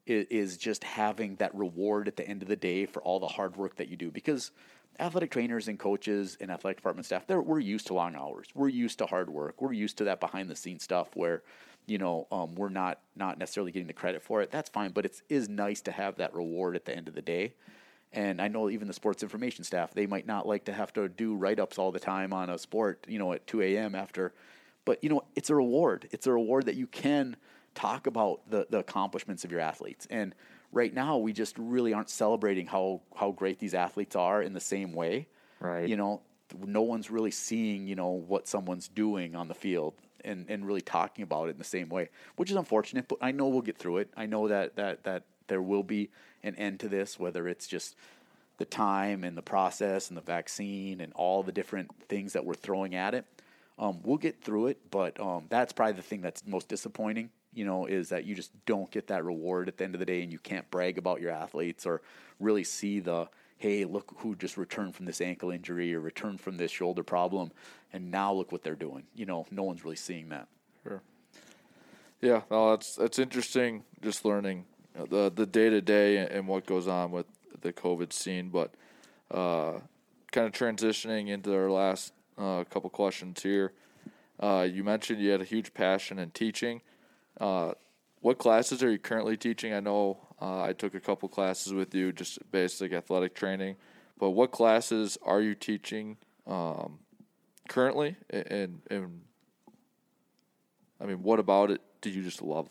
[0.07, 3.57] is, just having that reward at the end of the day for all the hard
[3.57, 4.51] work that you do because
[4.99, 8.99] athletic trainers and coaches and athletic department staff we're used to long hours we're used
[8.99, 11.43] to hard work we're used to that behind the scenes stuff where
[11.87, 15.05] you know um, we're not not necessarily getting the credit for it that's fine but
[15.05, 17.53] it is nice to have that reward at the end of the day
[18.13, 21.09] and I know even the sports information staff, they might not like to have to
[21.09, 23.95] do write ups all the time on a sport, you know, at 2 a.m.
[23.95, 24.33] after.
[24.87, 26.09] But, you know, it's a reward.
[26.13, 27.37] It's a reward that you can
[27.77, 30.09] talk about the, the accomplishments of your athletes.
[30.11, 30.35] And
[30.73, 34.61] right now, we just really aren't celebrating how, how great these athletes are in the
[34.61, 35.29] same way.
[35.61, 35.89] Right.
[35.89, 36.23] You know,
[36.65, 40.81] no one's really seeing, you know, what someone's doing on the field and, and really
[40.81, 43.79] talking about it in the same way, which is unfortunate, but I know we'll get
[43.79, 44.11] through it.
[44.17, 46.11] I know that, that, that there will be
[46.43, 47.97] an end to this, whether it's just
[48.59, 52.55] the time and the process and the vaccine and all the different things that we're
[52.55, 53.25] throwing at it.
[53.79, 57.31] Um, we'll get through it, but um, that's probably the thing that's most disappointing.
[57.57, 60.07] You know, is that you just don't get that reward at the end of the
[60.07, 62.03] day, and you can't brag about your athletes or
[62.39, 63.29] really see the
[63.59, 67.51] hey, look who just returned from this ankle injury or returned from this shoulder problem,
[67.93, 69.05] and now look what they're doing.
[69.15, 70.47] You know, no one's really seeing that.
[70.83, 71.01] Sure.
[72.21, 73.85] Yeah, no, that's that's interesting.
[74.03, 77.27] Just learning the the day to day and what goes on with
[77.61, 78.75] the COVID scene, but
[79.31, 79.81] uh,
[80.33, 83.73] kind of transitioning into our last uh, couple questions here.
[84.39, 86.83] Uh, you mentioned you had a huge passion in teaching.
[87.41, 87.73] Uh,
[88.21, 89.73] what classes are you currently teaching?
[89.73, 93.77] I know uh, I took a couple classes with you, just basic athletic training.
[94.19, 96.17] But what classes are you teaching
[96.47, 96.99] um,
[97.69, 98.17] currently?
[98.31, 99.21] And, and
[101.01, 102.69] I mean, what about it do you just love?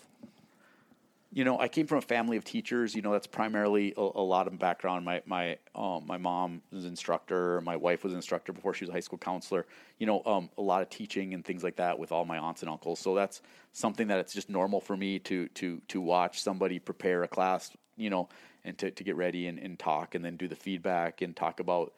[1.36, 2.96] You know, I came from a family of teachers.
[2.96, 5.04] You know, that's primarily a, a lot of background.
[5.04, 7.60] My my um, my mom was an instructor.
[7.60, 9.66] My wife was an instructor before she was a high school counselor.
[10.00, 12.62] You know, um, a lot of teaching and things like that with all my aunts
[12.62, 13.02] and uncles.
[13.02, 13.42] So that's
[13.74, 17.70] something that it's just normal for me to to to watch somebody prepare a class.
[17.98, 18.30] You know,
[18.64, 21.60] and to, to get ready and, and talk and then do the feedback and talk
[21.60, 21.94] about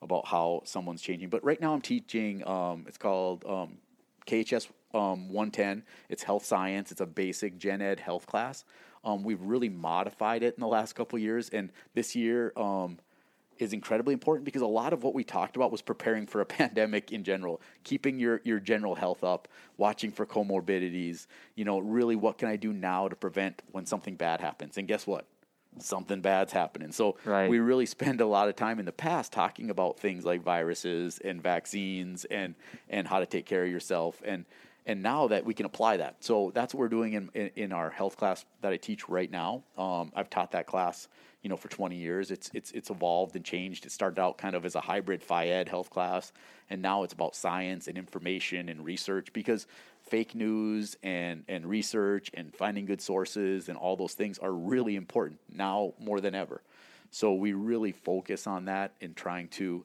[0.00, 1.28] about how someone's changing.
[1.28, 2.46] But right now I'm teaching.
[2.48, 3.76] Um, it's called um,
[4.26, 5.84] KHS um, 110.
[6.08, 6.90] It's health science.
[6.92, 8.64] It's a basic gen ed health class.
[9.04, 12.98] Um, we've really modified it in the last couple of years, and this year um,
[13.58, 16.46] is incredibly important because a lot of what we talked about was preparing for a
[16.58, 21.26] pandemic in general, keeping your your general health up, watching for comorbidities.
[21.54, 24.76] You know, really, what can I do now to prevent when something bad happens?
[24.78, 25.26] And guess what?
[25.80, 26.90] Something bad's happening.
[26.90, 27.48] So Right.
[27.48, 31.18] we really spend a lot of time in the past talking about things like viruses
[31.18, 32.56] and vaccines and
[32.88, 34.44] and how to take care of yourself and
[34.88, 36.16] and now that we can apply that.
[36.24, 39.30] So that's what we're doing in, in, in our health class that i teach right
[39.30, 39.62] now.
[39.76, 41.08] Um, i've taught that class
[41.42, 42.30] you know for 20 years.
[42.30, 43.86] It's it's it's evolved and changed.
[43.86, 46.32] It started out kind of as a hybrid phy-ed health class
[46.70, 49.66] and now it's about science and information and research because
[50.02, 54.96] fake news and and research and finding good sources and all those things are really
[54.96, 56.62] important now more than ever.
[57.10, 59.84] So we really focus on that in trying to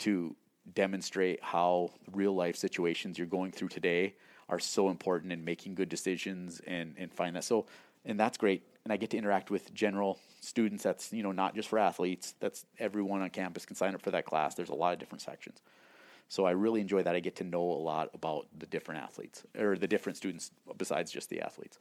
[0.00, 0.36] to
[0.74, 4.14] demonstrate how real life situations you're going through today
[4.52, 7.44] are so important in making good decisions and and find that.
[7.44, 7.66] So
[8.04, 8.62] and that's great.
[8.84, 10.84] And I get to interact with general students.
[10.84, 12.34] That's you know not just for athletes.
[12.38, 14.54] That's everyone on campus can sign up for that class.
[14.54, 15.62] There's a lot of different sections.
[16.28, 17.16] So I really enjoy that.
[17.16, 21.10] I get to know a lot about the different athletes or the different students besides
[21.10, 21.78] just the athletes.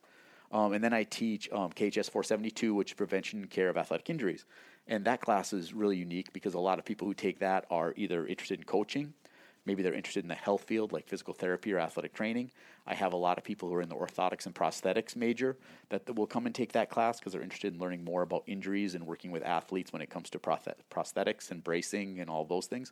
[0.52, 4.10] Um, and then I teach um, KHS 472, which is prevention and care of athletic
[4.10, 4.44] injuries.
[4.88, 7.94] And that class is really unique because a lot of people who take that are
[7.96, 9.14] either interested in coaching,
[9.66, 12.52] maybe they're interested in the health field like physical therapy or athletic training.
[12.88, 15.58] I have a lot of people who are in the orthotics and prosthetics major
[15.90, 18.96] that will come and take that class because they're interested in learning more about injuries
[18.96, 22.92] and working with athletes when it comes to prosthetics and bracing and all those things.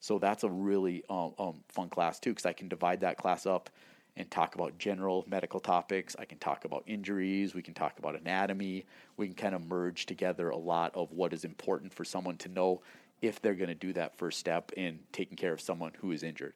[0.00, 3.46] So that's a really um, um, fun class too because I can divide that class
[3.46, 3.70] up
[4.16, 6.16] and talk about general medical topics.
[6.18, 7.54] I can talk about injuries.
[7.54, 8.86] We can talk about anatomy.
[9.16, 12.48] We can kind of merge together a lot of what is important for someone to
[12.48, 12.80] know
[13.22, 16.22] if they're going to do that first step in taking care of someone who is
[16.22, 16.54] injured.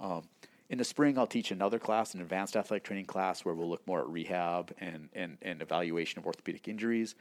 [0.00, 0.22] Um,
[0.70, 3.86] in the spring, I'll teach another class, an advanced athletic training class, where we'll look
[3.86, 7.14] more at rehab and, and, and evaluation of orthopedic injuries.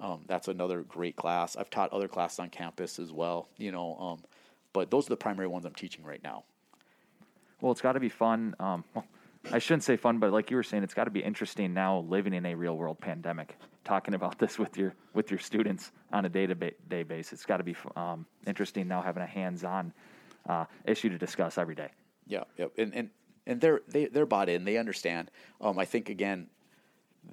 [0.00, 1.56] Um, that's another great class.
[1.56, 4.22] I've taught other classes on campus as well, you know, um,
[4.72, 6.44] but those are the primary ones I'm teaching right now.
[7.60, 8.54] Well, it's got to be fun.
[8.60, 9.04] Um, well,
[9.50, 12.00] I shouldn't say fun, but like you were saying, it's got to be interesting now
[12.00, 13.56] living in a real world pandemic,
[13.88, 17.32] talking about this with your with your students on a day to day basis.
[17.32, 19.92] It's got to be um, interesting now having a hands on
[20.46, 21.88] uh, issue to discuss every day.
[22.26, 23.10] Yeah, yeah, and and
[23.46, 24.64] and they're they they're bought in.
[24.64, 25.30] They understand.
[25.60, 26.48] Um, I think again,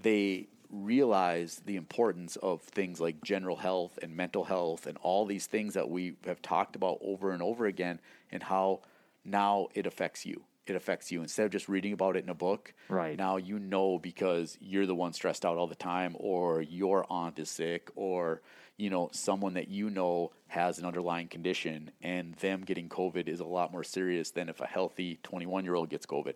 [0.02, 5.46] they realize the importance of things like general health and mental health and all these
[5.46, 8.00] things that we have talked about over and over again,
[8.32, 8.80] and how
[9.26, 12.36] now it affects you it affects you instead of just reading about it in a
[12.36, 12.74] book.
[12.90, 13.18] Right.
[13.18, 17.40] Now you know because you're the one stressed out all the time, or your aunt
[17.40, 18.42] is sick, or
[18.78, 23.40] you know someone that you know has an underlying condition, and them getting COVID is
[23.40, 26.36] a lot more serious than if a healthy 21 year old gets COVID.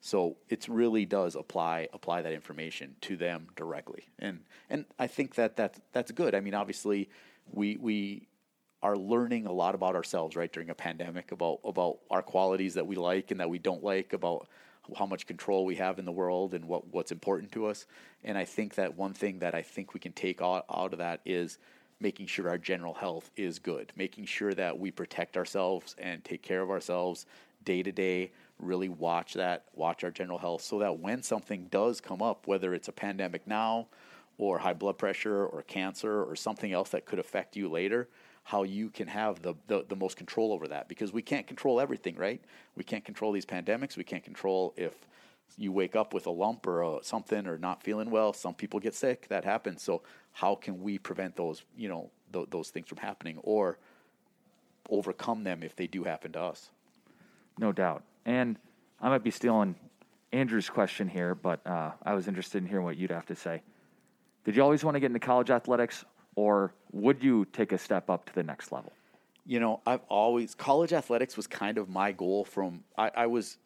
[0.00, 5.34] So it really does apply apply that information to them directly, and and I think
[5.34, 6.34] that that that's good.
[6.34, 7.08] I mean, obviously,
[7.50, 8.28] we we
[8.82, 12.86] are learning a lot about ourselves right during a pandemic about about our qualities that
[12.86, 14.48] we like and that we don't like about
[14.96, 17.86] how much control we have in the world and what what's important to us.
[18.24, 20.98] And I think that one thing that I think we can take out, out of
[20.98, 21.58] that is
[22.00, 26.42] making sure our general health is good making sure that we protect ourselves and take
[26.42, 27.26] care of ourselves
[27.64, 32.00] day to day really watch that watch our general health so that when something does
[32.00, 33.86] come up whether it's a pandemic now
[34.36, 38.08] or high blood pressure or cancer or something else that could affect you later
[38.48, 41.78] how you can have the, the, the, most control over that because we can't control
[41.78, 42.40] everything, right?
[42.76, 43.94] We can't control these pandemics.
[43.98, 44.94] We can't control if
[45.58, 48.32] you wake up with a lump or a, something or not feeling well.
[48.32, 49.28] Some people get sick.
[49.28, 49.82] That happens.
[49.82, 50.00] So
[50.32, 53.76] how can we prevent those, you know, th- those things from happening or
[54.88, 56.70] overcome them if they do happen to us?
[57.58, 58.02] No doubt.
[58.24, 58.56] And
[58.98, 59.74] I might be stealing
[60.32, 63.60] Andrew's question here, but uh, I was interested in hearing what you'd have to say.
[64.46, 66.06] Did you always want to get into college athletics,
[66.38, 68.92] or would you take a step up to the next level?
[69.44, 72.44] You know, I've always college athletics was kind of my goal.
[72.44, 73.58] From I, I was,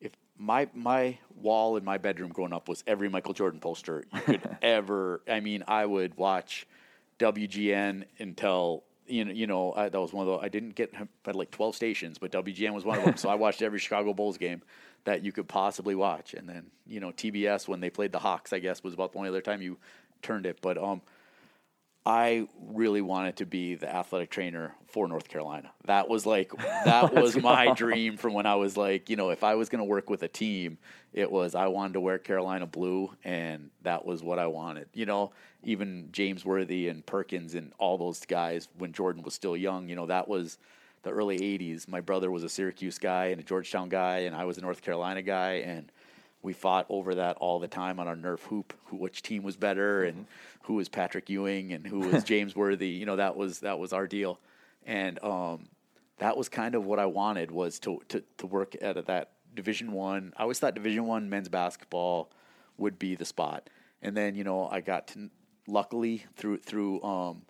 [0.00, 4.20] if my my wall in my bedroom growing up was every Michael Jordan poster you
[4.20, 5.20] could ever.
[5.28, 6.68] I mean, I would watch
[7.18, 10.46] WGN until you know, you know, I, that was one of the.
[10.46, 13.16] I didn't get had like twelve stations, but WGN was one of them.
[13.16, 14.62] so I watched every Chicago Bulls game
[15.02, 18.52] that you could possibly watch, and then you know TBS when they played the Hawks,
[18.52, 19.76] I guess was about the only other time you
[20.22, 20.58] turned it.
[20.62, 21.02] But um,
[22.06, 25.72] I really wanted to be the athletic trainer for North Carolina.
[25.86, 26.52] That was like
[26.84, 29.80] that was my dream from when I was like, you know, if I was going
[29.80, 30.78] to work with a team,
[31.12, 34.88] it was I wanted to wear Carolina blue and that was what I wanted.
[34.94, 35.32] You know,
[35.64, 39.96] even James Worthy and Perkins and all those guys when Jordan was still young, you
[39.96, 40.58] know, that was
[41.02, 41.88] the early 80s.
[41.88, 44.80] My brother was a Syracuse guy and a Georgetown guy and I was a North
[44.80, 45.90] Carolina guy and
[46.42, 49.56] we fought over that all the time on our Nerf hoop, who, which team was
[49.56, 50.26] better and
[50.62, 52.88] who was Patrick Ewing and who was James Worthy.
[52.88, 54.38] You know, that was that was our deal,
[54.84, 55.68] and um,
[56.18, 59.92] that was kind of what I wanted was to to, to work at that Division
[59.92, 60.32] One.
[60.36, 60.40] I.
[60.40, 62.30] I always thought Division One men's basketball
[62.78, 63.68] would be the spot,
[64.02, 65.30] and then you know I got to
[65.66, 67.42] luckily through through um,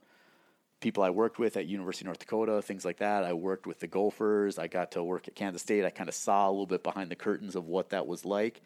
[0.80, 3.24] people I worked with at University of North Dakota, things like that.
[3.24, 4.58] I worked with the Gophers.
[4.58, 5.84] I got to work at Kansas State.
[5.84, 8.60] I kind of saw a little bit behind the curtains of what that was like,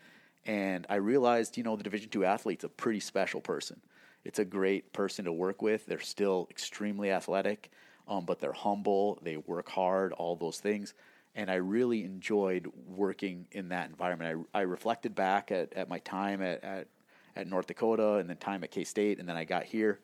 [0.44, 3.80] and I realized, you know, the Division two athlete's a pretty special person.
[4.24, 5.86] It's a great person to work with.
[5.86, 7.70] They're still extremely athletic,
[8.08, 9.18] um, but they're humble.
[9.22, 10.12] They work hard.
[10.12, 10.94] All those things,
[11.34, 14.46] and I really enjoyed working in that environment.
[14.54, 16.88] I, I reflected back at, at my time at, at
[17.36, 20.00] at North Dakota and then time at K State, and then I got here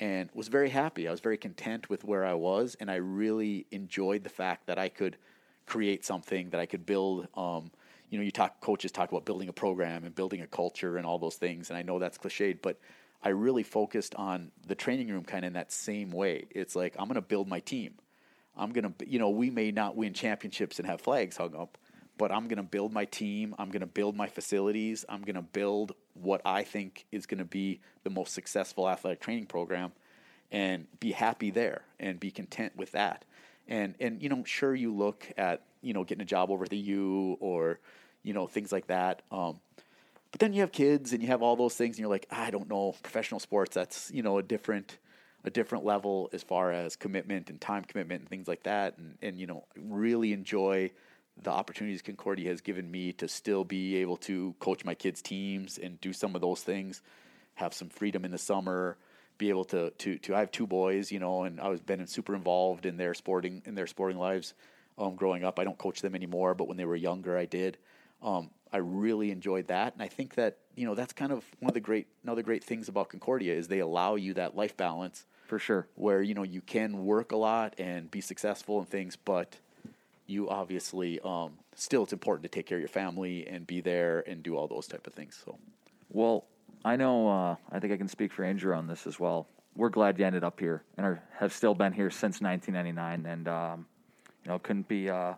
[0.00, 1.06] and was very happy.
[1.06, 4.78] I was very content with where I was, and I really enjoyed the fact that
[4.78, 5.18] I could
[5.66, 7.28] create something that I could build.
[7.36, 7.70] Um,
[8.08, 11.06] you know, you talk coaches talk about building a program and building a culture and
[11.06, 12.78] all those things, and I know that's cliched, but
[13.22, 16.46] I really focused on the training room kind of in that same way.
[16.50, 17.94] It's like I'm going to build my team.
[18.56, 21.78] I'm going to, you know, we may not win championships and have flags hung up,
[22.16, 23.54] but I'm going to build my team.
[23.58, 25.04] I'm going to build my facilities.
[25.08, 25.92] I'm going to build
[26.22, 29.92] what I think is going to be the most successful athletic training program
[30.50, 33.24] and be happy there and be content with that.
[33.68, 36.70] And, and, you know, sure, you look at, you know, getting a job over at
[36.70, 37.78] the U or,
[38.22, 39.22] you know, things like that.
[39.30, 39.60] Um,
[40.30, 42.50] but then you have kids and you have all those things, and you're like, I
[42.50, 43.74] don't know, professional sports.
[43.74, 44.98] That's you know a different
[45.44, 48.96] a different level as far as commitment and time commitment and things like that.
[48.98, 50.92] And and you know really enjoy
[51.42, 55.78] the opportunities Concordia has given me to still be able to coach my kids' teams
[55.78, 57.02] and do some of those things,
[57.54, 58.96] have some freedom in the summer,
[59.38, 60.34] be able to to to.
[60.34, 63.62] I have two boys, you know, and I was been super involved in their sporting
[63.64, 64.54] in their sporting lives.
[64.98, 67.78] Um, growing up, I don't coach them anymore, but when they were younger, I did.
[68.22, 71.70] Um, I really enjoyed that, and I think that you know that's kind of one
[71.70, 75.24] of the great another great things about Concordia is they allow you that life balance
[75.50, 79.16] for sure, where you know you can work a lot and be successful in things,
[79.16, 79.56] but
[80.30, 84.24] you obviously um, still it's important to take care of your family and be there
[84.26, 85.40] and do all those type of things.
[85.44, 85.58] So,
[86.08, 86.44] well,
[86.84, 89.46] I know uh, I think I can speak for Andrew on this as well.
[89.76, 93.48] We're glad you ended up here and are, have still been here since 1999, and
[93.48, 93.86] um,
[94.44, 95.10] you know couldn't be.
[95.10, 95.34] Uh,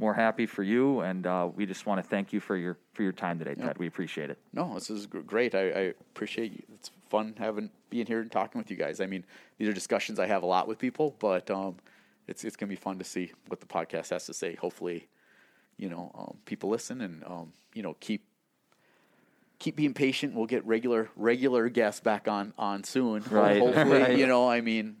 [0.00, 3.02] more happy for you, and uh, we just want to thank you for your for
[3.02, 3.78] your time today, Ted.
[3.78, 4.38] We appreciate it.
[4.52, 5.54] No, this is great.
[5.54, 5.80] I, I,
[6.12, 6.62] appreciate you.
[6.74, 9.00] It's fun having being here and talking with you guys.
[9.00, 9.24] I mean,
[9.58, 11.76] these are discussions I have a lot with people, but um,
[12.28, 14.54] it's it's gonna be fun to see what the podcast has to say.
[14.54, 15.08] Hopefully,
[15.76, 18.24] you know, um, people listen and um, you know keep
[19.58, 20.34] keep being patient.
[20.34, 23.24] We'll get regular regular guests back on on soon.
[23.30, 23.58] Right.
[23.58, 24.18] Hopefully, right.
[24.18, 24.96] you know, I mean,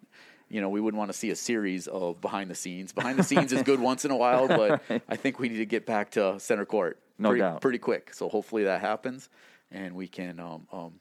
[0.48, 2.92] you know, we wouldn't want to see a series of behind the scenes.
[2.92, 5.66] Behind the scenes is good once in a while, but I think we need to
[5.66, 7.60] get back to center court no pretty, doubt.
[7.60, 8.14] pretty quick.
[8.14, 9.28] So hopefully that happens
[9.70, 11.00] and we can um, um,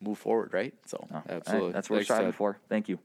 [0.00, 0.74] move forward, right?
[0.86, 1.66] So oh, absolutely.
[1.66, 1.74] Right.
[1.74, 2.58] That's what we're striving for.
[2.68, 2.98] Thank you.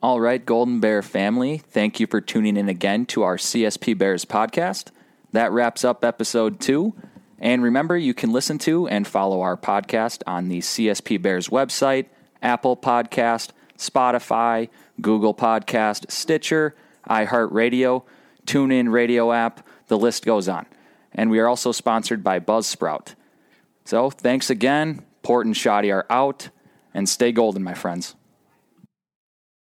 [0.00, 4.24] All right, Golden Bear family, thank you for tuning in again to our CSP Bears
[4.24, 4.92] podcast.
[5.32, 6.94] That wraps up episode two.
[7.40, 12.06] And remember, you can listen to and follow our podcast on the CSP Bears website,
[12.40, 14.68] Apple Podcast, Spotify,
[15.00, 16.76] Google Podcast, Stitcher,
[17.10, 18.04] iHeartRadio,
[18.46, 19.66] TuneIn Radio app.
[19.88, 20.66] The list goes on.
[21.12, 23.16] And we are also sponsored by Buzzsprout.
[23.84, 25.04] So thanks again.
[25.24, 26.50] Port and Shoddy are out.
[26.94, 28.14] And stay golden, my friends.